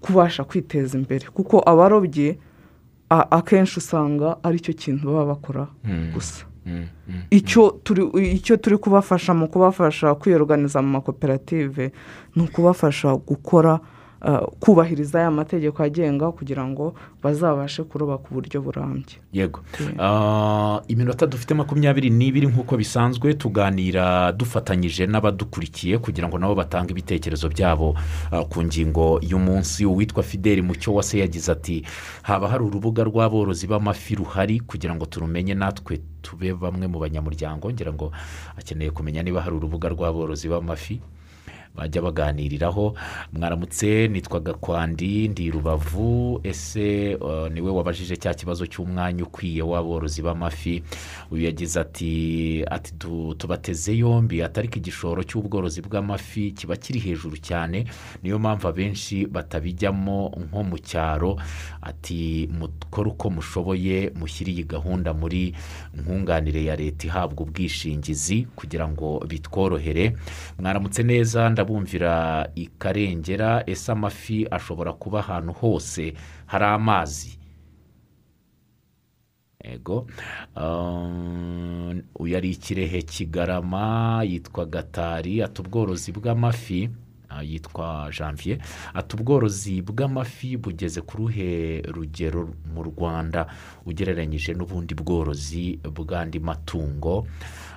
[0.00, 1.26] kubasha kwiteza imbere.
[1.34, 2.38] Kuko abarobyi
[3.10, 5.66] akenshi usanga ari cyo kintu baba bakora
[6.14, 6.44] gusa.
[6.66, 7.22] Mm, mm.
[7.30, 11.90] icyo turi kubafasha mu kubafasha kwiyoganiza mu makoperative
[12.36, 13.80] ni ukubafasha gukora
[14.60, 19.16] kubahiriza ya mategeko agenga kugira ngo bazabashe kuroba ku buryo burambye.
[19.32, 19.60] Yego.
[19.98, 27.48] Ah, iminota dufite makumyabiri n'ibiri nk'uko bisanzwe tuganira dufatanyije n'abadukurikiye kugira ngo nabo batange ibitekerezo
[27.48, 27.94] byabo
[28.32, 29.84] ah, ku ngingo y'umunsi.
[29.88, 31.84] Uwitwa fideli mucyo wase yagize ati
[32.22, 37.70] haba hari urubuga rw'aborozi b'amafi ruhari kugira ngo turumenye natwe tube bamwe mu banyamuryango.
[37.72, 38.12] Ngira ngo
[38.58, 41.00] akeneye kumenya niba hari urubuga rw'aborozi b'amafi.
[41.74, 42.94] Bajya baganiriraho.
[43.32, 50.22] Mwaramutse nitwa gakwandi ndi rubavu ese uh, ni we wabajije cya kibazo cy'umwanya ukwiye w'aborozi
[50.22, 50.82] b'amafi?
[51.30, 57.36] Uyu yagize ati ati "Tu- tubateze yombi atari ko igishoro cy'ubworozi bw'amafi kiba kiri hejuru
[57.38, 57.84] cyane.
[58.22, 61.38] Niyo mpamvu abenshi batabijyamo nko mu cyaro.
[61.82, 65.54] Ati mukore uko mushoboye mushyire iyi gahunda muri
[65.94, 70.16] nkunganire ya leta ihabwa ubwishingizi kugira ngo bitworohere.
[70.58, 76.14] Mwaramutse neza ndabumvira ikarengera ese amafi ashobora kuba ahantu hose
[76.46, 77.38] hari amazi?
[79.62, 80.06] Ego.
[80.56, 86.90] Um, uyu ari ikirehe kigarama yitwa gatari ati ubworozi bw'amafi
[87.28, 88.58] ah, yitwa janvier
[88.94, 93.46] ati ubworozi bw'amafi bugeze ku ruhe rugero mu rwanda?
[93.86, 97.26] Ugereranyije n'ubundi bworozi bw'andi matungo.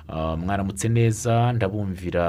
[0.08, 2.24] Ah, mwaramutse neza ndabumvira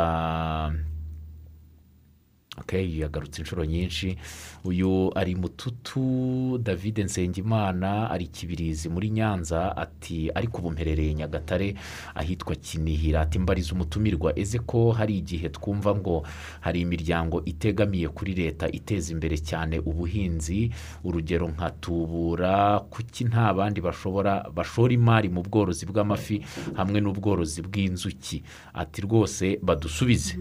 [3.00, 4.18] yagarutse inshuro nyinshi.
[4.64, 11.76] Uyu ari mututu david nsengimana ari kibirizi muri nyanza ati ariko ubu mperereye nyagatare
[12.16, 13.22] ahitwa kinihira.
[13.22, 16.24] Ati mbariza umutumirwa eze ko hari igihe twumva ngo
[16.60, 20.72] hari imiryango itegamiye kuri leta iteza imbere cyane ubuhinzi
[21.04, 26.42] urugero nka tubura kuki nta bandi bashobora bashora imari mu bworozi bw'amafi
[26.76, 28.44] hamwe n'ubworozi bw'inzuki?
[28.74, 30.38] Ati rwose badusubize.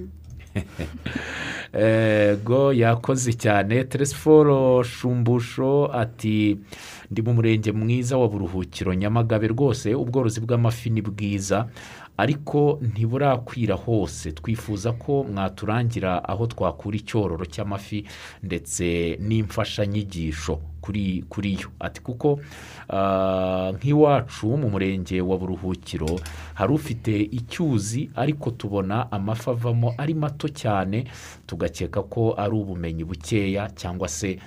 [1.73, 3.85] ego yakoze cyane.
[3.85, 6.59] Teresiforo shumbusho ati
[7.11, 8.95] ndi mu murenge mwiza wa buruhukiro.
[8.95, 11.69] Nyamagabe rwose ubworozi bw'amafi ni bwiza.
[12.17, 14.33] Ariko ntiburakwira hose.
[14.33, 18.05] Twifuza ko mwaturangira aho twakura icyororo cy'amafi
[18.43, 21.69] ndetse n'imfashanyigisho kuri kuri yo.
[21.81, 22.41] Ati kuko
[22.89, 26.21] ah, nk'iwacu mu murenge wa buruhukiro
[26.55, 31.05] hari ufite icyuzi ariko tubona amafi avamo ari mato cyane
[31.47, 34.39] tugakeka ko ari ubumenyi bukeya cyangwa se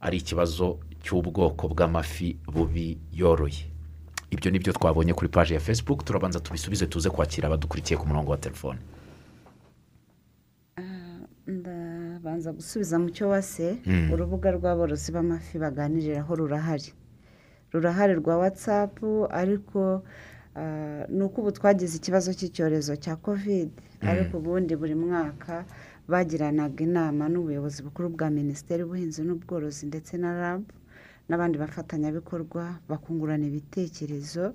[0.00, 3.73] ari ikibazo cy'ubwoko bw'amafi bubi yoroye.
[4.34, 8.30] Ibyo ni byo twabonye kuri paji ya facebook turabanza tubisubize tuze kwakira abadukurikiye ku murongo
[8.30, 8.78] wa telefone.
[11.46, 13.66] Ndabanza gusubiza mu cyo wase
[14.12, 16.90] urubuga rw'aborozi b'amafi baganiriraho rurahari.
[17.72, 20.02] Rurahari rwa watsapu ariko
[20.56, 25.64] ah, ni uko ubu twagize ikibazo cy'icyorezo cya kovide ariko ubundi buri mwaka
[26.08, 30.70] bagiranaga inama n'ubuyobozi bukuru bwa minisiteri y'ubuhinzi n'ubworozi ndetse na rabu
[31.28, 34.54] n'abandi bafatanyabikorwa bakungurana ibitekerezo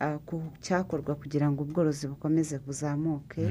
[0.00, 3.42] ah, ku cyakorwa kugira ngo ubworozi bukomeze buzamuke.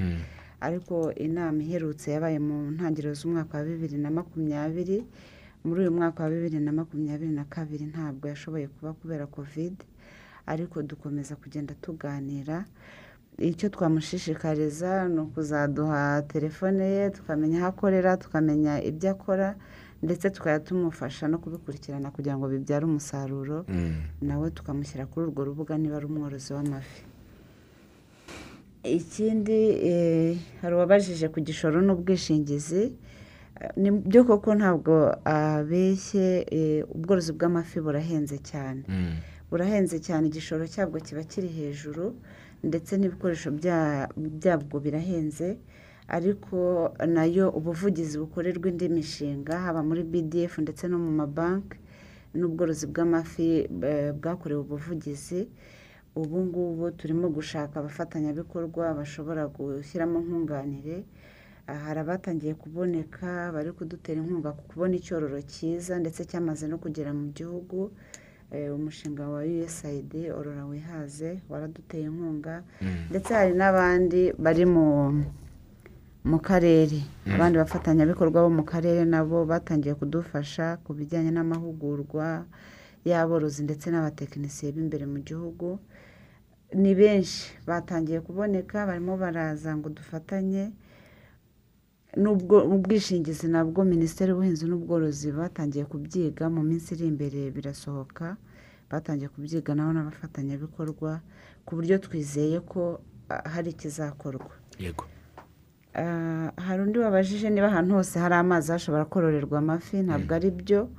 [0.60, 5.06] Ariko inama iherutse yabaye mu ntangiriro z'umwaka wa bibiri na makumyabiri.
[5.63, 9.86] Muri uyu mwaka wa bibiri na makumyabiri na kabiri ntabwo yashoboye kuba kubera kovide
[10.47, 12.65] ariko dukomeza kugenda tuganira.
[13.38, 19.53] Icyo twamushishikariza ni ukuzaduha telefone ye tukamenya aho akorera tukamenya ibyo akora
[20.03, 23.65] ndetse tukajya tumufasha no kubikurikirana kugira ngo bibyare umusaruro
[24.21, 27.01] nawe tukamushyira kuri urwo rubuga niba ari umworozi w'amafi.
[28.83, 32.93] Ikindi eh, hari uwabajije ku gishoro n'ubwishingizi
[33.62, 38.83] Eh, ni byo koko ntabwo abeshye eh, ubworozi bw'amafi burahenze cyane.
[39.49, 42.13] Burahenze cyane igishoro cyabwo kiba kiri hejuru
[42.63, 45.57] ndetse n'ibikoresho bya- byabwo birahenze
[46.07, 46.57] ariko
[47.07, 51.77] na yo ubuvugizi bukorerwa indi mishinga haba muri bdf ndetse no mu mabanki
[52.37, 55.47] n'ubworozi bw'amafi eh, bwakorewe ubuvugizi.
[56.15, 61.05] Ubu ngubu turimo gushaka abafatanyabikorwa bashobora gushyiramo nkunganire.
[61.67, 67.11] Ah, hari abatangiye kuboneka bari kudutera inkunga ku kubona icyororo cyiza ndetse cyamaze no kugera
[67.13, 67.91] mu gihugu.
[68.51, 72.63] Eh, umushinga wa usaid orora wihaze waraduteye inkunga.
[73.09, 74.85] Ndetse hari n'abandi bari mu
[76.30, 77.00] mu karere.
[77.34, 82.46] Abandi bafatanyabikorwa bo mu karere nabo batangiye kudufasha ku bijyanye n'amahugurwa
[83.08, 85.80] y'aborozi ndetse n'abatekinisiye b'imbere mu gihugu.
[86.75, 87.48] Ni benshi.
[87.67, 90.63] Batangiye kuboneka barimo baraza ngo dufatanye.
[92.21, 98.36] N'ubwo ubwishingizi nabwo minisiteri y'ubuhinzi n'ubworozi batangiye kubyiga mu minsi iri imbere birasohoka.
[98.92, 101.12] Batangiye kubyiga nabo n'abafatanyabikorwa
[101.65, 103.00] ku buryo twizeye ko
[103.30, 104.52] ah, hari ikizakorwa.
[104.80, 105.04] Yego.
[106.58, 110.89] Hari undi wabajije niba ahantu hose hari amazi hashobora kororerwa amafi ntabwo ari byo.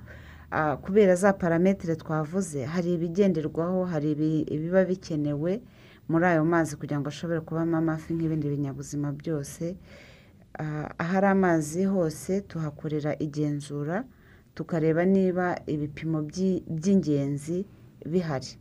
[0.51, 5.61] Ah, kubera za parametero twavuze hari ibigenderwaho hari ibi- ibiba bikenewe
[6.09, 9.77] muri ayo mazi kugira ngo ashobore kubamo amafi nk'ibindi binyabuzima byose.
[10.59, 14.05] Ah, ahari amazi hose tuhakorera igenzura
[14.55, 17.67] tukareba niba ibipimo by'i- by'ingenzi
[18.07, 18.57] bihari.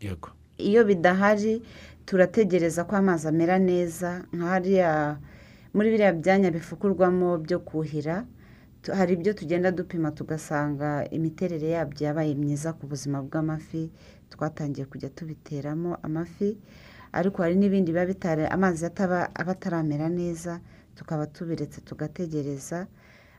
[0.00, 0.28] Yego.
[0.58, 1.62] Iyo bidahari
[2.06, 5.16] turategereza ko amazi amera neza nka hariya
[5.74, 8.16] muri biriya byanya bifukurwamo byo kuhira
[8.98, 13.82] hari ibyo tugenda dupima tugasanga imiterere yabyo yabaye myiza ku buzima bw'amafi
[14.32, 16.56] twatangiye kujya tubiteramo amafi
[17.12, 20.60] ariko hari n'ibindi biba amazi aba ataramera neza
[20.96, 22.86] tukaba tubiretse tugategereza.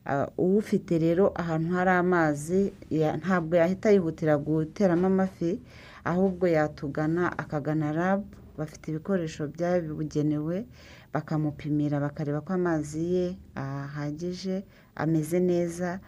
[0.06, 2.62] Ah, uwufite rero ahantu hari amazi
[3.22, 5.60] ntabwo yahita yihutira guteramo amafi
[6.04, 8.26] ahubwo yatugana akagana rabu
[8.58, 10.66] bafite ibikoresho byabugenewe
[11.14, 14.64] bakamupimira bakareba ko amazi ye ahagije
[14.96, 16.00] ameze neza.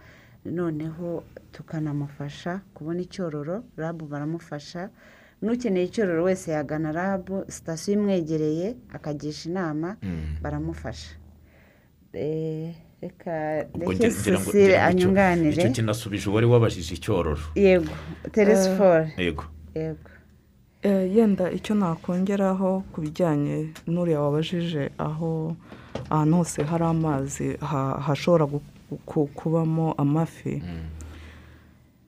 [0.45, 4.89] Noneho tukanamufasha kubona icyororo rabu baramufasha.
[5.41, 9.97] N'ukeneye icyororo wese yagana rabu sitasiyo imwegereye akagisha inama
[10.41, 11.15] baramufasha.
[12.13, 15.51] Eh, reka reke icyo- anyunganire.
[15.63, 17.39] icyo kinasubije uwari wabajije icyororo.
[17.55, 17.93] Yego
[18.31, 19.43] teresiforo yego.
[19.75, 20.09] Yego.
[20.09, 20.20] Eh,
[20.89, 25.55] yenda icyo nakongeraho ku bijyanye n'uriya wabajije aho
[26.09, 28.47] ahantu hose hari amazi ha- hashobora
[29.35, 30.61] kubamo amafi.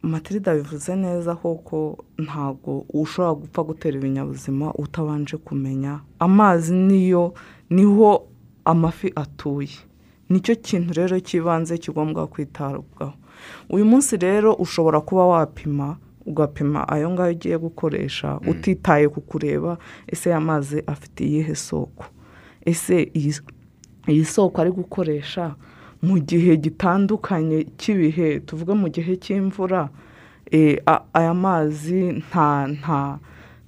[0.01, 5.99] Matilda bivuze neza kuko ntabwo ushobora gupfa gutera ibinyabuzima utabanje kumenya.
[6.19, 7.33] Amazi niyo
[7.69, 8.27] ni ho
[8.65, 9.69] amafi atuye.
[10.29, 13.13] Nicyo kintu rero cy'ibanze kigomba kwitabwaho.
[13.69, 20.29] Uyu munsi rero ushobora kuba wapima ugapima ayo ngayo ugiye gukoresha utitaye ku kureba ese
[20.29, 22.05] aya mazi afite iyihe soko?
[22.65, 23.11] Ese
[24.07, 25.55] iyi soko ari gukoresha
[26.01, 28.39] mu gihe gitandukanye cy'ibihe?
[28.39, 29.89] Tuvuge mu gihe cy'imvura.
[30.51, 30.77] Eh,
[31.13, 33.19] aya mazi nta nta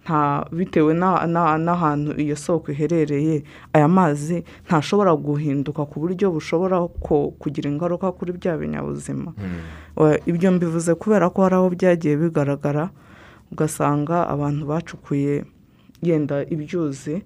[0.06, 3.42] nta bitewe na- na- n'ahantu iyo soko iherereye
[3.74, 6.78] aya mazi ntashobora guhinduka ku buryo bushobora
[7.42, 9.34] kugira ingaruka kuri bya binyabuzima.
[9.98, 12.90] Wa- ibyo mbivuze kubera ko hari aho byagiye bigaragara
[13.52, 15.42] ugasanga abantu bacukuye
[16.06, 17.26] yenda ibyuzi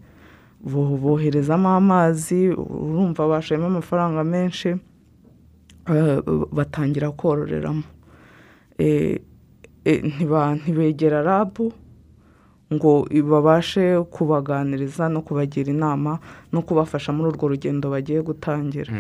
[0.63, 4.69] bo- boherezamo amazi urumva bashayemo amafaranga menshi
[5.91, 6.19] eh,
[6.51, 7.83] batangira kororeramo
[8.79, 9.19] Eh,
[9.85, 9.99] eh,
[10.63, 11.73] ntibegera rabu
[12.73, 16.19] ngo babashe kubaganiriza no kubagira inama
[16.53, 18.93] no kubafasha muri urwo rugendo bagiye gutangira.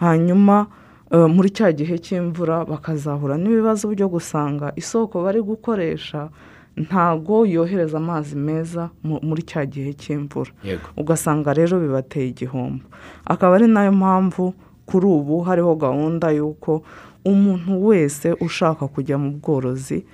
[0.00, 0.66] Hanyuma
[1.12, 6.28] eh, muri cya gihe cy'imvura bakazahura n'ibibazo byo gusanga isoko bari gukoresha
[6.76, 10.50] ntago yohereza amazi meza mu- muri cya gihe cy'imvura.
[10.96, 12.84] Ugasanga rero bibateye igihombo.
[13.28, 14.54] Akaba ari na yo mpamvu
[14.88, 16.82] kuri ubu hariho gahunda y'uko
[17.24, 20.06] umuntu wese ushaka kujya mu bworozi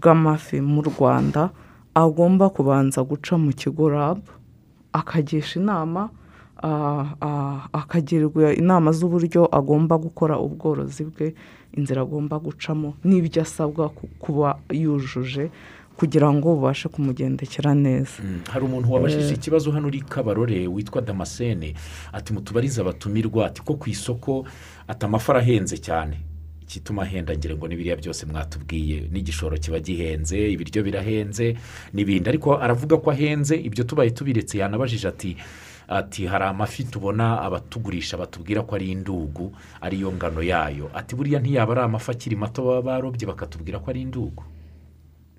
[0.00, 1.50] bw'amafi mu rwanda
[1.94, 4.22] agomba kubanza guca mu kigo rabu
[4.92, 6.10] akagisha inama
[7.72, 11.34] akagirwa inama z'uburyo agomba gukora ubworozi bwe
[11.76, 15.50] inzira agomba gucamo n'ibyo asabwa ku- kuba yujuje
[15.96, 18.22] kugira ngo bubashe kumugendekera neza.
[18.24, 21.74] Mm, hari umuntu wabajije ikibazo hano uri kabarore witwa damascene
[22.12, 24.44] ati mutubarize abatumirwa ati ko ku isoko
[24.88, 26.16] ati amafi arahenze cyane.
[26.70, 29.10] Igituma ahenda ngira ngo ni biriya byose mwatubwiye.
[29.10, 31.56] N'igishoro kiba gihenze ibiryo birahenze
[31.92, 32.28] n'ibindi.
[32.30, 34.58] Ariko aravuga ko ahenze ibyo tubaye tubiretse.
[34.58, 35.36] Yanabajije ati
[35.90, 39.50] ati hari amafi tubona abatugurisha batubwira ko ari indugu
[39.82, 40.86] ariyo ngano yayo.
[40.94, 44.42] Ati buriya ntiyaba ari amafi akiri mato baba barobye bakatubwira ko ari indugu.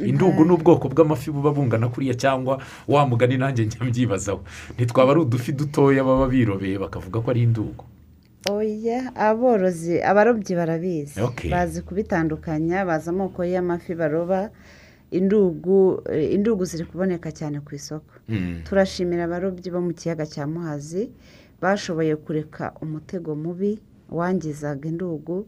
[0.04, 2.58] Indugu ni ubwoko bw'amafi buba bungana kuriya cyangwa
[2.88, 4.44] wa mugani nanjye njya mbyibazaho.
[4.76, 7.86] Ntitwaba ari udufi dutoya baba birobeye bakavuga ko ari indugu.
[8.50, 11.20] Oya aborozi abarobyi barabizi.
[11.52, 14.50] Bazi kubitandukanya bazi amoko y'amafi baroba.
[15.12, 18.14] Indugu indugu ziri kuboneka cyane ku isoko.
[18.30, 18.62] Mm.
[18.64, 21.12] turashimira abarobyi bo mu kiyaga cya muhazi.
[21.62, 23.80] Bashoboye kureka umutego mubi
[24.10, 25.48] wangizaga indugu.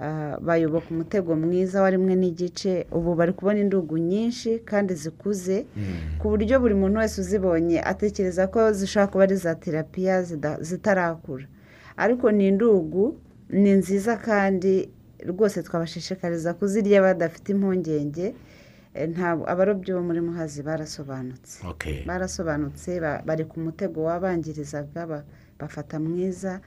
[0.00, 2.86] Ah, bayoboka umutego mwiza wa rimwe n'igice.
[2.92, 5.66] Ubu bari kubona indugu nyinshi kandi zikuze.
[6.18, 10.22] Ku buryo buri muntu wese uzibonye atekereza ko zishobora kuba ari za terapiya
[10.60, 11.46] zitarakura.
[11.98, 13.18] Ariko ni indugu
[13.50, 14.88] ni nziza kandi
[15.26, 18.34] rwose twabashishikariza kuzirya badafite impungenge
[18.94, 22.02] Eh, ntabwo abarobyi bo muri muhazi barasobanutse Okay.
[22.08, 25.24] barasobanutse ba- bari ku mutego wabangirizaga ba-
[25.60, 26.60] bafata mwiza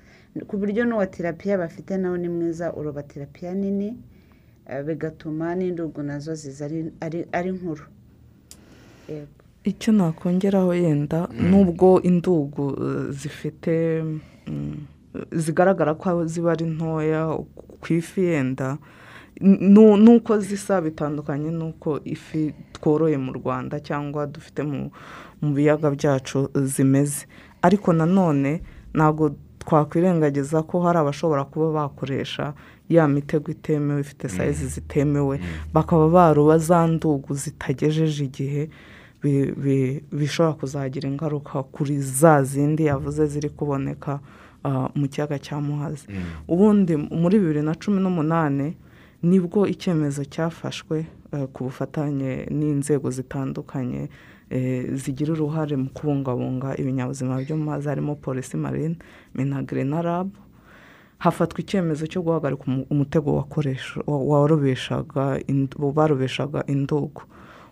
[0.48, 3.98] ku buryo n'uwa terapiya bafite nawe ni mwiza uroba terapiya nini
[4.70, 6.66] eh, bigatuma n'indugu na zo ziza
[7.02, 7.84] ari- nkuru
[9.10, 9.28] Yego.
[9.64, 14.04] icyo nakongeraho yenda nubwo indugu eh, zifite
[14.48, 14.78] mm,
[15.32, 17.38] zigaragara ko ziba ari ntoya
[17.82, 18.78] ku ifi yenda
[19.42, 24.92] nu- nuko zisa bitandukanye n'uko ifi tworoye mu rwanda cyangwa dufite mu
[25.42, 27.26] biyaga byacu zimeze.
[27.62, 28.62] Ariko nanone
[28.94, 32.54] ntabwo twakwirengagiza ko hari abashobora kuba bakoresha
[32.90, 35.40] ya mitego itemewe ifite sayizi zitemewe.
[35.74, 38.70] Bakaba baroba za ndugu zitagejeje igihe
[39.24, 44.20] bi- bi- bishobora kuzagira ingaruka kuri za zindi yavuze ziri kuboneka
[44.96, 46.06] mu kiyaga cya muhazi.
[46.48, 48.78] Ubundi muri bibiri na cumi n'umunani
[49.24, 54.10] ni bwo icyemezo cyafashwe eh, ku bufatanye n'inzego zitandukanye
[54.50, 58.96] eh, zigira uruhare mu kubungabunga ibinyabuzima byo mu mazi harimo polisi marine
[59.36, 60.30] minagre na rab.
[61.22, 63.30] Hafatwa icyemezo cyo guhagarika umu- umutego
[64.08, 65.40] warobeshaga
[65.96, 67.22] barobeshaga indugu.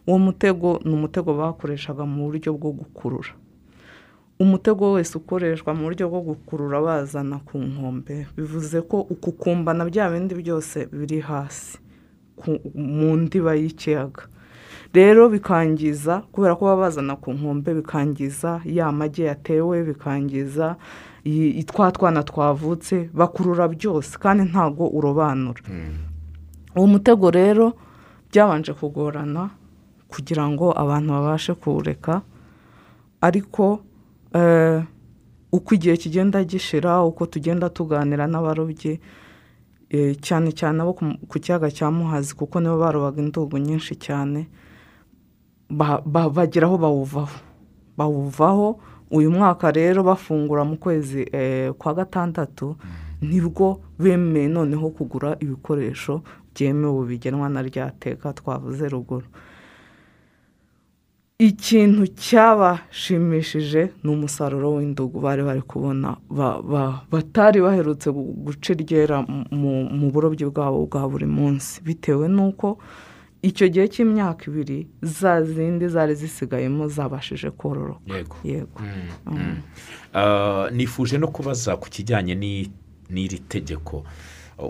[0.08, 3.30] Uwo mutego ni umutego bakoreshaga mu buryo bwo gukurura.
[4.50, 8.28] Umutego wese ukoreshwa mu buryo bwo gukurura bazana ku nkombe.
[8.38, 11.78] Bivuze ko ukukumba na bya bindi byose biri hasi
[12.76, 14.24] mu ndiba y'ikiyaga.
[14.96, 20.76] Rero bikangiza kubera ko baba bazana ku nkombe bikangiza ya magi yatewe bikangiza
[21.68, 25.60] twa twana twavutse bakurura byose kandi ntago urobanura.
[26.80, 27.74] Uwo mutego rero
[28.32, 29.50] byabanje kugorana
[30.08, 32.22] kugira ngo abantu babashe kuwureka
[33.22, 33.84] ariko
[35.52, 39.00] uko igihe kigenda gishira uko tugenda tuganira n'abarobyi
[39.90, 44.46] eh, cyane cyane abo ku- kiyaga cya muhazi kuko nibo barobaga indugu nyinshi cyane
[45.70, 47.40] ba- ba- bagera aho bawuvaho.
[47.98, 48.80] Bawuvaho
[49.12, 52.76] uyu mwaka rero bafungura mu kwezi eh, kwa gatandatu
[53.22, 56.22] ni bwo bemeye noneho kugura ibikoresho
[56.56, 59.26] byemewe bigenwa na rya teka twavuze ruguru.
[61.40, 69.22] Ikintu cyabashimishije ni umusaruro w'indugu bari bari kubona ba- ba- batari baherutse gu- guca iryera
[69.52, 71.80] mu- burobyi bwabo bwa buri munsi.
[71.84, 72.78] Bitewe n'uko
[73.42, 78.04] icyo gihe cy'imyaka ibiri za zindi zari zisigayemo zabashije kororoka.
[78.14, 78.36] Yego.
[78.44, 78.80] Yego.
[80.14, 82.68] Ah, nifuje no kubaza ku kijyanye n'i-
[83.10, 84.04] n'iri tegeko.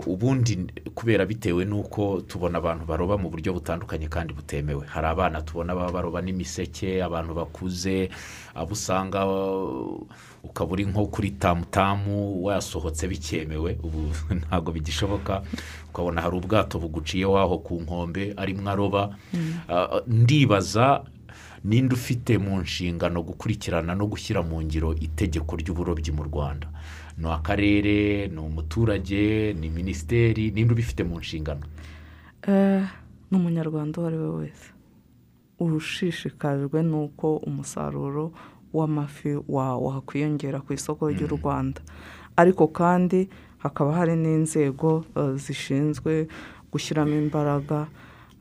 [0.06, 4.86] Ubundi kubera bitewe n'uko tubona abantu baroba mu buryo butandukanye kandi butemewe.
[4.86, 8.10] Hari abana tubona baba baroba n'imiseke abantu bakuze
[8.54, 9.26] abo usanga
[10.44, 13.78] ukaba uri nko kuri tamutamu wasohotse bikemewe.
[13.82, 15.42] Ubu ntabwo bigishoboka.
[15.90, 19.16] Ukabona hari ubwato buguciyeho aho ku nkombe arimo aroba.
[19.68, 21.02] Ah, ndibaza
[21.64, 26.68] ninde ufite mu nshingano gukurikirana no gushyira mu ngiro itegeko ry'uburobyi mu rwanda.
[27.20, 31.60] Ni akarere ni umuturage ni minisiteri ninde ubifite mu nshingano?
[32.48, 32.82] Eh,
[33.30, 34.68] ni umunyarwanda uwo ari we wese.
[35.60, 38.32] Ushishikajwe n'uko umusaruro
[38.72, 41.80] w'amafi wa- wakwiyongera ku isoko ry'u rwanda.
[42.36, 46.28] Ariko kandi hakaba hari n'inzego eh, zishinzwe
[46.72, 47.86] gushyiramo imbaraga.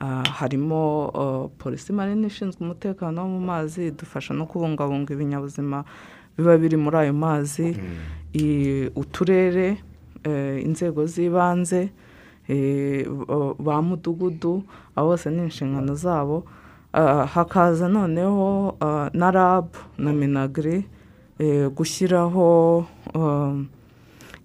[0.01, 5.83] Ah, harimo eh, polisi marine ishinzwe umutekano wo mu mazi idufasha no kubungabunga ibinyabuzima
[6.39, 7.75] biba biri muri ayo mazi
[8.33, 9.77] i- uturere
[10.23, 11.91] eh, inzego z'ibanze
[12.47, 13.03] eh,
[13.59, 14.63] ba- mudugudu
[14.95, 16.43] abo bose ni inshingano zabo.
[16.93, 19.67] Ah, hakaza noneho ah, na rab
[19.97, 20.85] na minagiri
[21.39, 22.85] eh, gushyiraho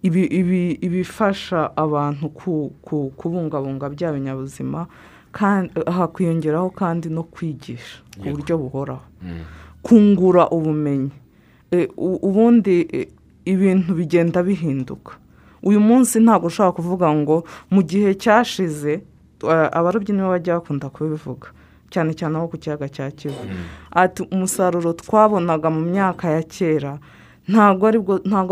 [0.03, 4.87] ibi- ibi- ibifasha abantu ku- ku- kubungabunga bya binyabuzima
[5.87, 9.03] hakwiyongeraho kandi no kwigisha ku buryo buhoraho.
[9.83, 11.11] Kungura ubumenyi.
[11.97, 13.09] Ubundi e,
[13.45, 15.13] ibintu bigenda bihinduka.
[15.63, 19.01] Uyu munsi ntabwo ushobora kuvuga ngo mu gihe cyashize
[19.73, 21.49] abarobyi nibo bajya bakunda kubivuga
[21.93, 23.39] cyane cyane abo ku kiyaga cya kivu.
[23.93, 26.99] Ati umusaruro twabonaga mu myaka ya kera
[27.49, 27.87] ntabwo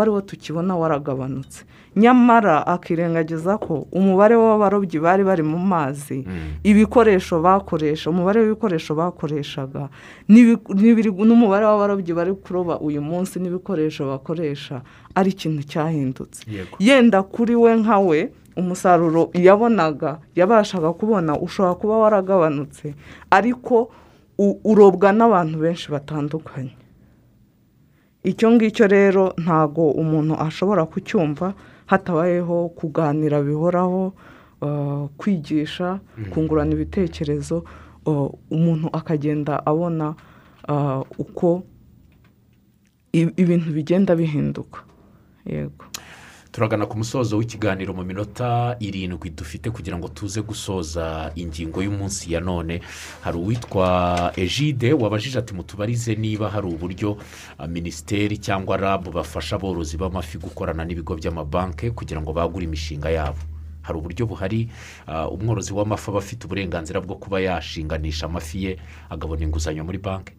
[0.03, 1.65] ari wo tukibona waragabanutse.
[1.97, 6.25] Nyamara akirengagiza ko umubare w'abarobyi bari bari mu mazi
[6.65, 9.89] ibikoresho bakoresha umubare w'ibikoresho bakoreshaga
[10.29, 14.81] n'umubare w'abarobyi bari kuroba uyu munsi n'ibikoresho bakoresha
[15.15, 16.45] ari ikintu cyahindutse.
[16.81, 22.95] Yenda kuri we nka we umusaruro yabonaga yabashaga kubona ushobora kuba waragabanutse
[23.31, 23.89] ariko
[24.65, 26.73] urobwa n'abantu benshi batandukanye.
[28.25, 31.55] Icyo ngicyo rero ntago umuntu ashobora kucyumva
[31.87, 34.15] hatabayeho kuganira bihoraho
[34.63, 36.01] uh, kwigisha
[36.31, 37.65] kungurana ibitekerezo
[38.07, 40.15] uh, umuntu akagenda abona
[40.69, 41.63] uh, uko
[43.13, 44.81] ibintu bigenda bihinduka.
[45.47, 45.85] Yego.
[46.53, 52.41] Turagana ku musozo w'ikiganiro mu minota irindwi dufite kugira ngo tuze gusoza ingingo y'umunsi ya
[52.41, 52.81] none.
[53.25, 57.17] Hari uwitwa ejide wabajije ati mutubarize niba hari uburyo
[57.59, 63.41] ah, minisiteri cyangwa rabu bafasha aborozi b'amafi gukorana n'ibigo by'amabanki kugira ngo bagure imishinga yabo.
[63.83, 64.69] Hari uburyo buhari
[65.09, 68.73] ah, umworozi w'amafi aba afite uburenganzira bwo kuba yashinganisha amafi ye
[69.09, 70.33] agabona inguzanyo muri banki.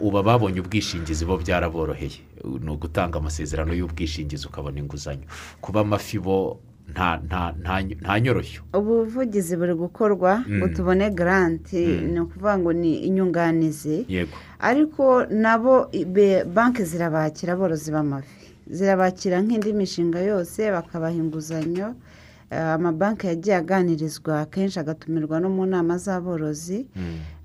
[0.00, 2.20] Uba babonye ubwishingizi bo byaraboroheye.
[2.64, 5.26] Ni ugutanga amasezerano y'ubwishingizi ukabona inguzanyo.
[5.60, 6.58] Kuba amafi bo
[6.90, 11.78] nta nta nta nta nyoroshyo ubuvugizi buri gukorwa ngo tubone garanti
[12.12, 14.04] ni ukuvuga ngo ni inyunganizi.
[14.08, 14.34] Yego.
[14.58, 15.86] Ariko nabo
[16.54, 18.46] banki zirabakira aborozi b'amafi.
[18.70, 21.94] Zirabakira nk'indi mishinga yose bakabaha inguzanyo
[22.50, 26.86] amabanki yagiye aganirizwa kenshi agatumirwa no mu nama z'aborozi.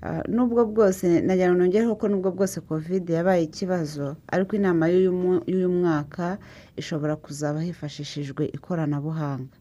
[0.02, 5.68] Ah, nubwo bwose nagira ngo nongereho ko nubwo bwose kovide yabaye ikibazo ariko inama y'uyu
[5.70, 6.38] mwaka
[6.76, 9.54] ishobora kuzaba hifashishijwe ikoranabuhanga.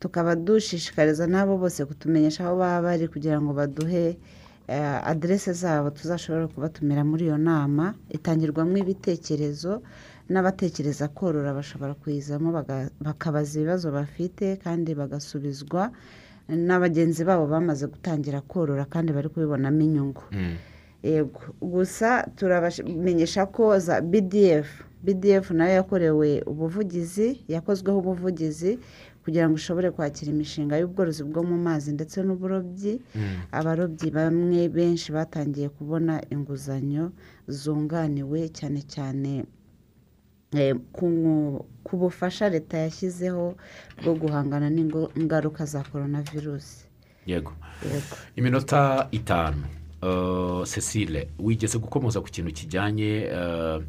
[0.00, 4.16] Tukaba dushishikariza n'abo bose kutumenyesha aho baba bari kugira ngo baduhe
[4.68, 7.94] eh, aderese zabo tuzashobore kubatumira muri iyo nama.
[8.10, 9.82] Itangirwamo ibitekerezo
[10.28, 12.48] n'abatekereza korora bashobora kuyizamo
[13.00, 15.90] bakabaza ibibazo bafite kandi bagasubizwa
[16.48, 20.22] na bagenzi babo bamaze gutangira korora kandi bari kubibonamo inyungu.
[20.32, 20.56] Mm.
[21.02, 21.40] yego.
[21.60, 24.68] Gusa turabamenyesha ko za bdf
[25.04, 28.78] bdf na yo yakorewe ubuvugizi yakozweho ubuvugizi
[29.24, 32.98] kugira ngo ishobore kwakira imishinga y'ubworozi bwo mu mazi ndetse n'uburobyi.
[33.52, 37.12] Abarobyi bamwe benshi batangiye kubona inguzanyo
[37.48, 39.44] zunganiwe cyane cyane
[40.92, 43.54] ku- ku bufasha leta yashyizeho
[44.02, 46.86] bwo guhangana n'ingaruka za korona virusi
[47.26, 47.52] yego.
[48.36, 49.64] Iminota itanu.
[50.02, 53.82] Uh, cecile wigeze gukomoza ku kintu kijyanye uh,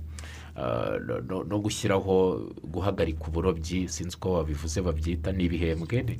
[1.48, 3.88] no- gushyiraho guhagarika uburobyi?
[3.88, 6.20] Sinzi uko babivuze babyita ni ibihembwe ni-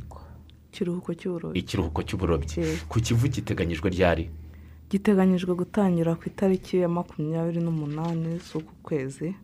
[0.72, 1.60] ikiruhuko cy'uburobyi.
[1.60, 2.54] Ikiruhuko cy'uburobyi.
[2.62, 2.86] Yego.
[2.90, 4.30] ku kivu giteganyijwe ryari?
[4.90, 9.26] Giteganyijwe gutangira ku itariki ya makumyabiri n'umunani z'uku kwezi.
[9.28, 9.36] Eh,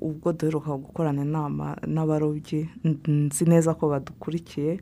[0.00, 2.68] ubwo duheruka gukorana inama n'abarobyi
[3.08, 4.80] nzi neza ko badukurikiye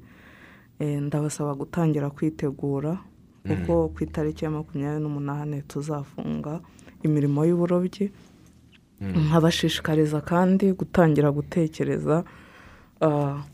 [0.80, 2.96] Eh, ndabasaba gutangira kwitegura
[3.44, 6.60] kuko ku itariki ya makumyabiri n'umunani tuzafunga
[7.04, 8.08] imirimo y'uburobyi.
[9.00, 12.24] Nkabashishikariza kandi gutangira gutekereza
[13.00, 13.44] ah,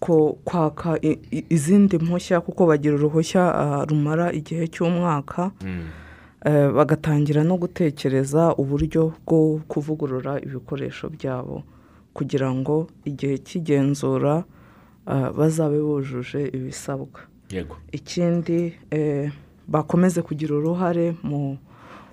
[0.00, 0.98] ko kwaka
[1.48, 5.50] izindi mpushya kuko bagira uruhushya ah, rumara igihe cy'umwaka.
[5.64, 5.80] Eh,
[6.74, 11.62] bagatangira no gutekereza uburyo bwo kuvugurura ibikoresho byabo
[12.14, 14.44] kugira ngo igihe cy'igenzura
[15.06, 17.20] ah, bazabe bujuje ibisabwa.
[17.50, 17.76] Yego.
[17.92, 19.30] Ikindi eh,
[19.68, 21.56] bakomeze kugira uruhare mu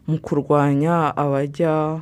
[0.09, 2.01] mu kurwanya abajya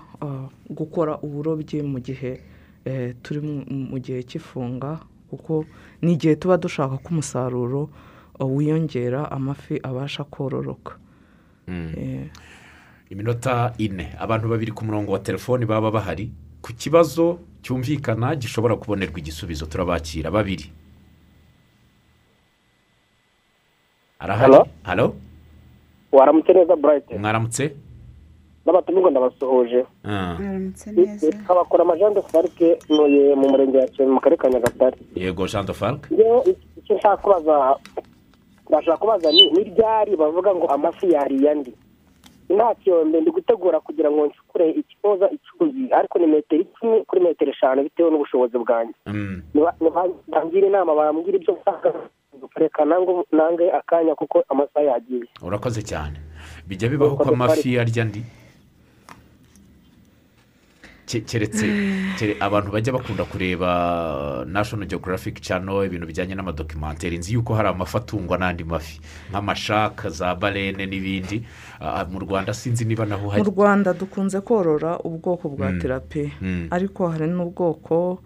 [0.70, 2.40] gukora uburobyi mu gihe
[2.86, 3.66] eh, turi mu-
[4.00, 5.00] gihe cy'ifunga
[5.30, 5.66] kuko
[6.02, 7.90] ni igihe tuba dushaka ko umusaruro
[8.40, 10.96] wiyongera amafi abasha kororoka.
[10.96, 11.07] Eh,
[13.10, 14.14] iminota ine.
[14.20, 16.32] Abantu babiri ku murongo wa telefoni baba bahari.
[16.62, 19.66] Ku kibazo cyumvikana gishobora kubonerwa igisubizo.
[19.66, 20.32] Turabakira.
[20.32, 20.72] Babiri.
[24.20, 24.54] Arahari?
[24.84, 25.16] Halo
[26.12, 27.76] waramutse neza burayiti mwaramutse?
[28.66, 31.28] N'abatumirwa ndabasuhuje Ah, mwaramutse neza.
[31.50, 34.98] abakora amajande farike ntuye mu murenge wa kiyovu mu karere ka nyagatare.
[35.16, 36.44] Yego jean de farc rero
[36.78, 37.76] icyo nshaka kubaza
[38.70, 40.16] ndashaka kubaza ni ryari?
[40.16, 41.74] Bavuga ngo amafi yariye andi.
[42.50, 47.52] Nta kiyombe ndi gutegura kugira ngo nsukure ikipoza icyuzi ariko ni metero icumi kuri metero
[47.52, 48.94] eshanu bitewe n'ubushobozi bwanjye.
[49.06, 49.42] Mm,
[50.28, 51.94] bangira inama bambwira ibyo nshaka
[52.56, 55.28] reka nange nange akanya kuko amasaha yagiye.
[55.44, 56.18] Urakoze cyane.
[56.68, 58.24] Bijya bibaho ko amafi arya andi.
[61.08, 61.66] Keretse
[62.20, 67.98] kere- abantu bajya bakunda kureba national geographic channel ibintu bijyanye n'amadokimenteri nzi yuko hari amafi
[67.98, 69.00] atungwa n'andi mafi.
[69.32, 71.44] Nk'amashaka za barene n'ibindi.
[71.80, 76.68] Ah, mu rwanda sinzi niba naho mu hari rwanda dukunze korora ubwoko bwa terapi Mm.
[76.72, 78.20] ariko hari n'ubwoko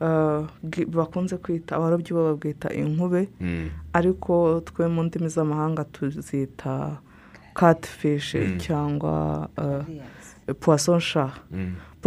[0.00, 0.46] ah,
[0.94, 7.02] bakunze kwita abarobyi bo babwita inkube Mm, ariko twe mu ndimi z'amahanga tuzita
[7.54, 9.48] katifishi cyangwa
[10.60, 11.30] puwasonsha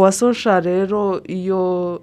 [0.02, 2.02] mm, puwasonsha rero iyo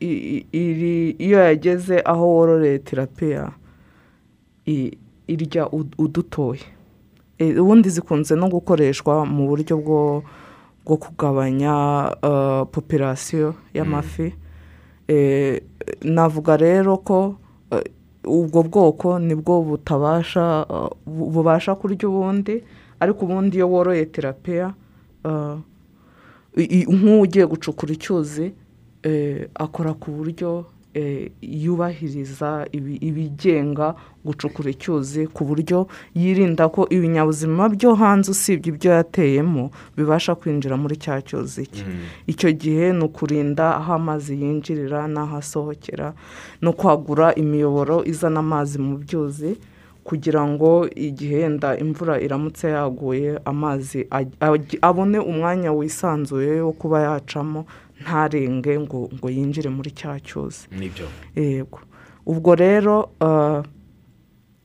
[0.00, 3.52] iri- iyo yageze aho wororeye terapiya
[5.28, 6.64] irya ud- udutoya
[7.38, 10.22] E, ubundi zikunze no gukoreshwa mu buryo bwo
[10.86, 14.34] bwo kugabanya uh, popirasiyo y'amafi.
[15.08, 15.60] E,
[16.04, 17.34] navuga rero ko
[17.72, 17.82] uh,
[18.24, 22.62] ubwo bwoko ni bwo butabasha uh, bu- bubasha kurya ubundi
[23.00, 24.74] ariko ubundi iyo woroye terapiya
[26.56, 28.52] nk'ugiye gucukura icyuzi
[29.02, 33.94] eh, akora ku buryo eh, yubahiriza ibi- ibigenga
[34.24, 40.96] gucukura icyuzi ku buryo yirinda ko ibinyabuzima byo hanze usibye ibyo yateyemo bibasha kwinjira muri
[40.96, 41.84] cya cyuzi cye.
[42.30, 46.14] Icyo gihe ni ukurinda aho amazi yinjirira n'aho asohokera
[46.62, 49.58] no kwagura imiyoboro izana amazi mu byuzi
[50.04, 54.06] kugira ngo igihe yenda imvura iramutse yaguye amazi
[54.82, 57.64] abone umwanya wisanzuye wo kuba yacamo
[58.02, 60.68] ntarenge ngo ngo yinjire muri cya cyuzi.
[60.78, 61.06] Nibyo.
[61.36, 61.80] Yego.
[62.26, 63.62] Ubwo rero ah,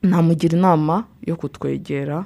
[0.04, 2.26] namugira inama yo kutwegera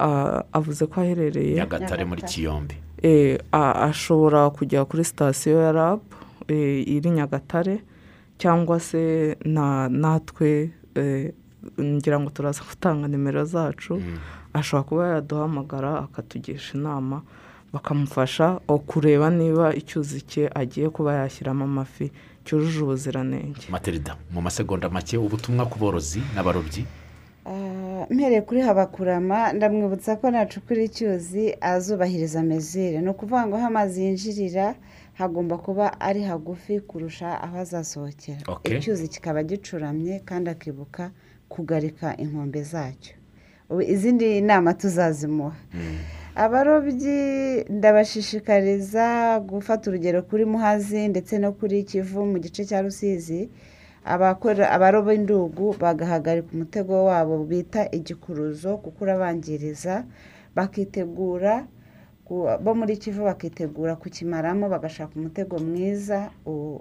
[0.00, 2.74] ah, avuze ko aherereye nyagatare muri kiyombi.
[3.02, 6.00] Eh, a- ashobora kujya kuri sitasiyo ya rab
[6.48, 7.80] eh, iri nyagatare
[8.38, 11.32] cyangwa se na natwe eh,
[11.80, 14.00] ngira ngo turaza gutanga nimero zacu
[14.52, 17.22] ashobora kuba yaduhamagara akatugisha inama
[17.72, 22.12] bakamufasha kureba niba icyuzi cye agiye kuba yashyiramo amafi
[22.44, 23.66] cyujuje ubuziranenge.
[23.70, 26.84] Materida mu masegonda make ubutumwa ku borozi n'abarobyi?
[27.46, 34.04] Ah, mpereye kuri habakurama ndamwibutsa ko nacukura icyuzi azubahiriza mezire ni ukuvuga ngo aho amazi
[34.04, 34.74] yinjirira
[35.18, 38.40] hagomba kuba ari hagufi kurusha aho azasohokera.
[38.46, 38.78] Okay.
[38.78, 41.10] icyuzi kikaba gicuramye kandi akibuka
[41.54, 43.14] kugarika inkombe zacyo.
[43.86, 45.56] Izindi nama tuzazimuha.
[46.34, 53.48] Abarobyi ndabashishikariza gufata urugero kuri muhazi ndetse no kuri kivu mu gice cya rusizi.
[54.04, 60.04] Abaroba indugu bagahagarika umutego wabo bita igikuruzo kuko urabangiriza
[60.54, 61.64] bakitegura
[62.64, 66.30] bo muri kivu bakitegura kukimaramo bagashaka umutego mwiza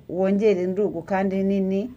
[0.09, 1.91] wongera indugu kandi nini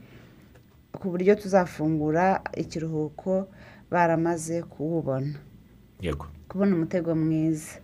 [1.06, 3.46] ku buryo tuzafungura ikiruhuko
[3.90, 5.38] baramaze kuwubona.
[6.02, 6.26] Yego.
[6.48, 7.78] Kubona umutego mwiza.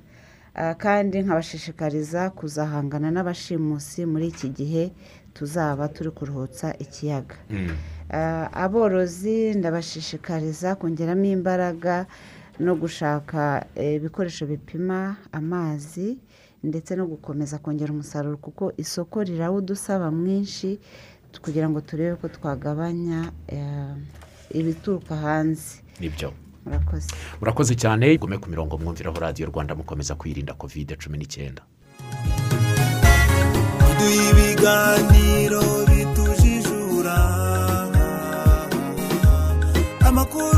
[0.55, 4.91] Ah, kandi nkabashishikariza kuzahangana n'abashimusi muri iki gihe
[5.35, 7.37] tuzaba turi kuruhutsa ikiyaga.
[7.51, 7.71] Mm.
[8.11, 12.07] Ah, aborozi ndabashishikariza kongeramo imbaraga
[12.59, 16.19] no gushaka eh, ibikoresho bipima amazi
[16.63, 20.79] ndetse no gukomeza kongera umusaruro kuko isoko rirawudusaba mwinshi
[21.41, 23.95] kugira ngo turebe ko twagabanya eh,
[24.51, 25.81] ibituruka hanze.
[26.01, 26.33] Nibyo.
[26.65, 27.09] Murakoze.
[27.41, 28.17] Murakoze cyane.
[28.19, 31.63] Gume ku mirongo mwumviraho radiyo rwanda mukomeza kwirinda kovide cumi n'icyenda.
[34.03, 37.17] Ibiganiro bitujijura.
[40.07, 40.52] Amakuru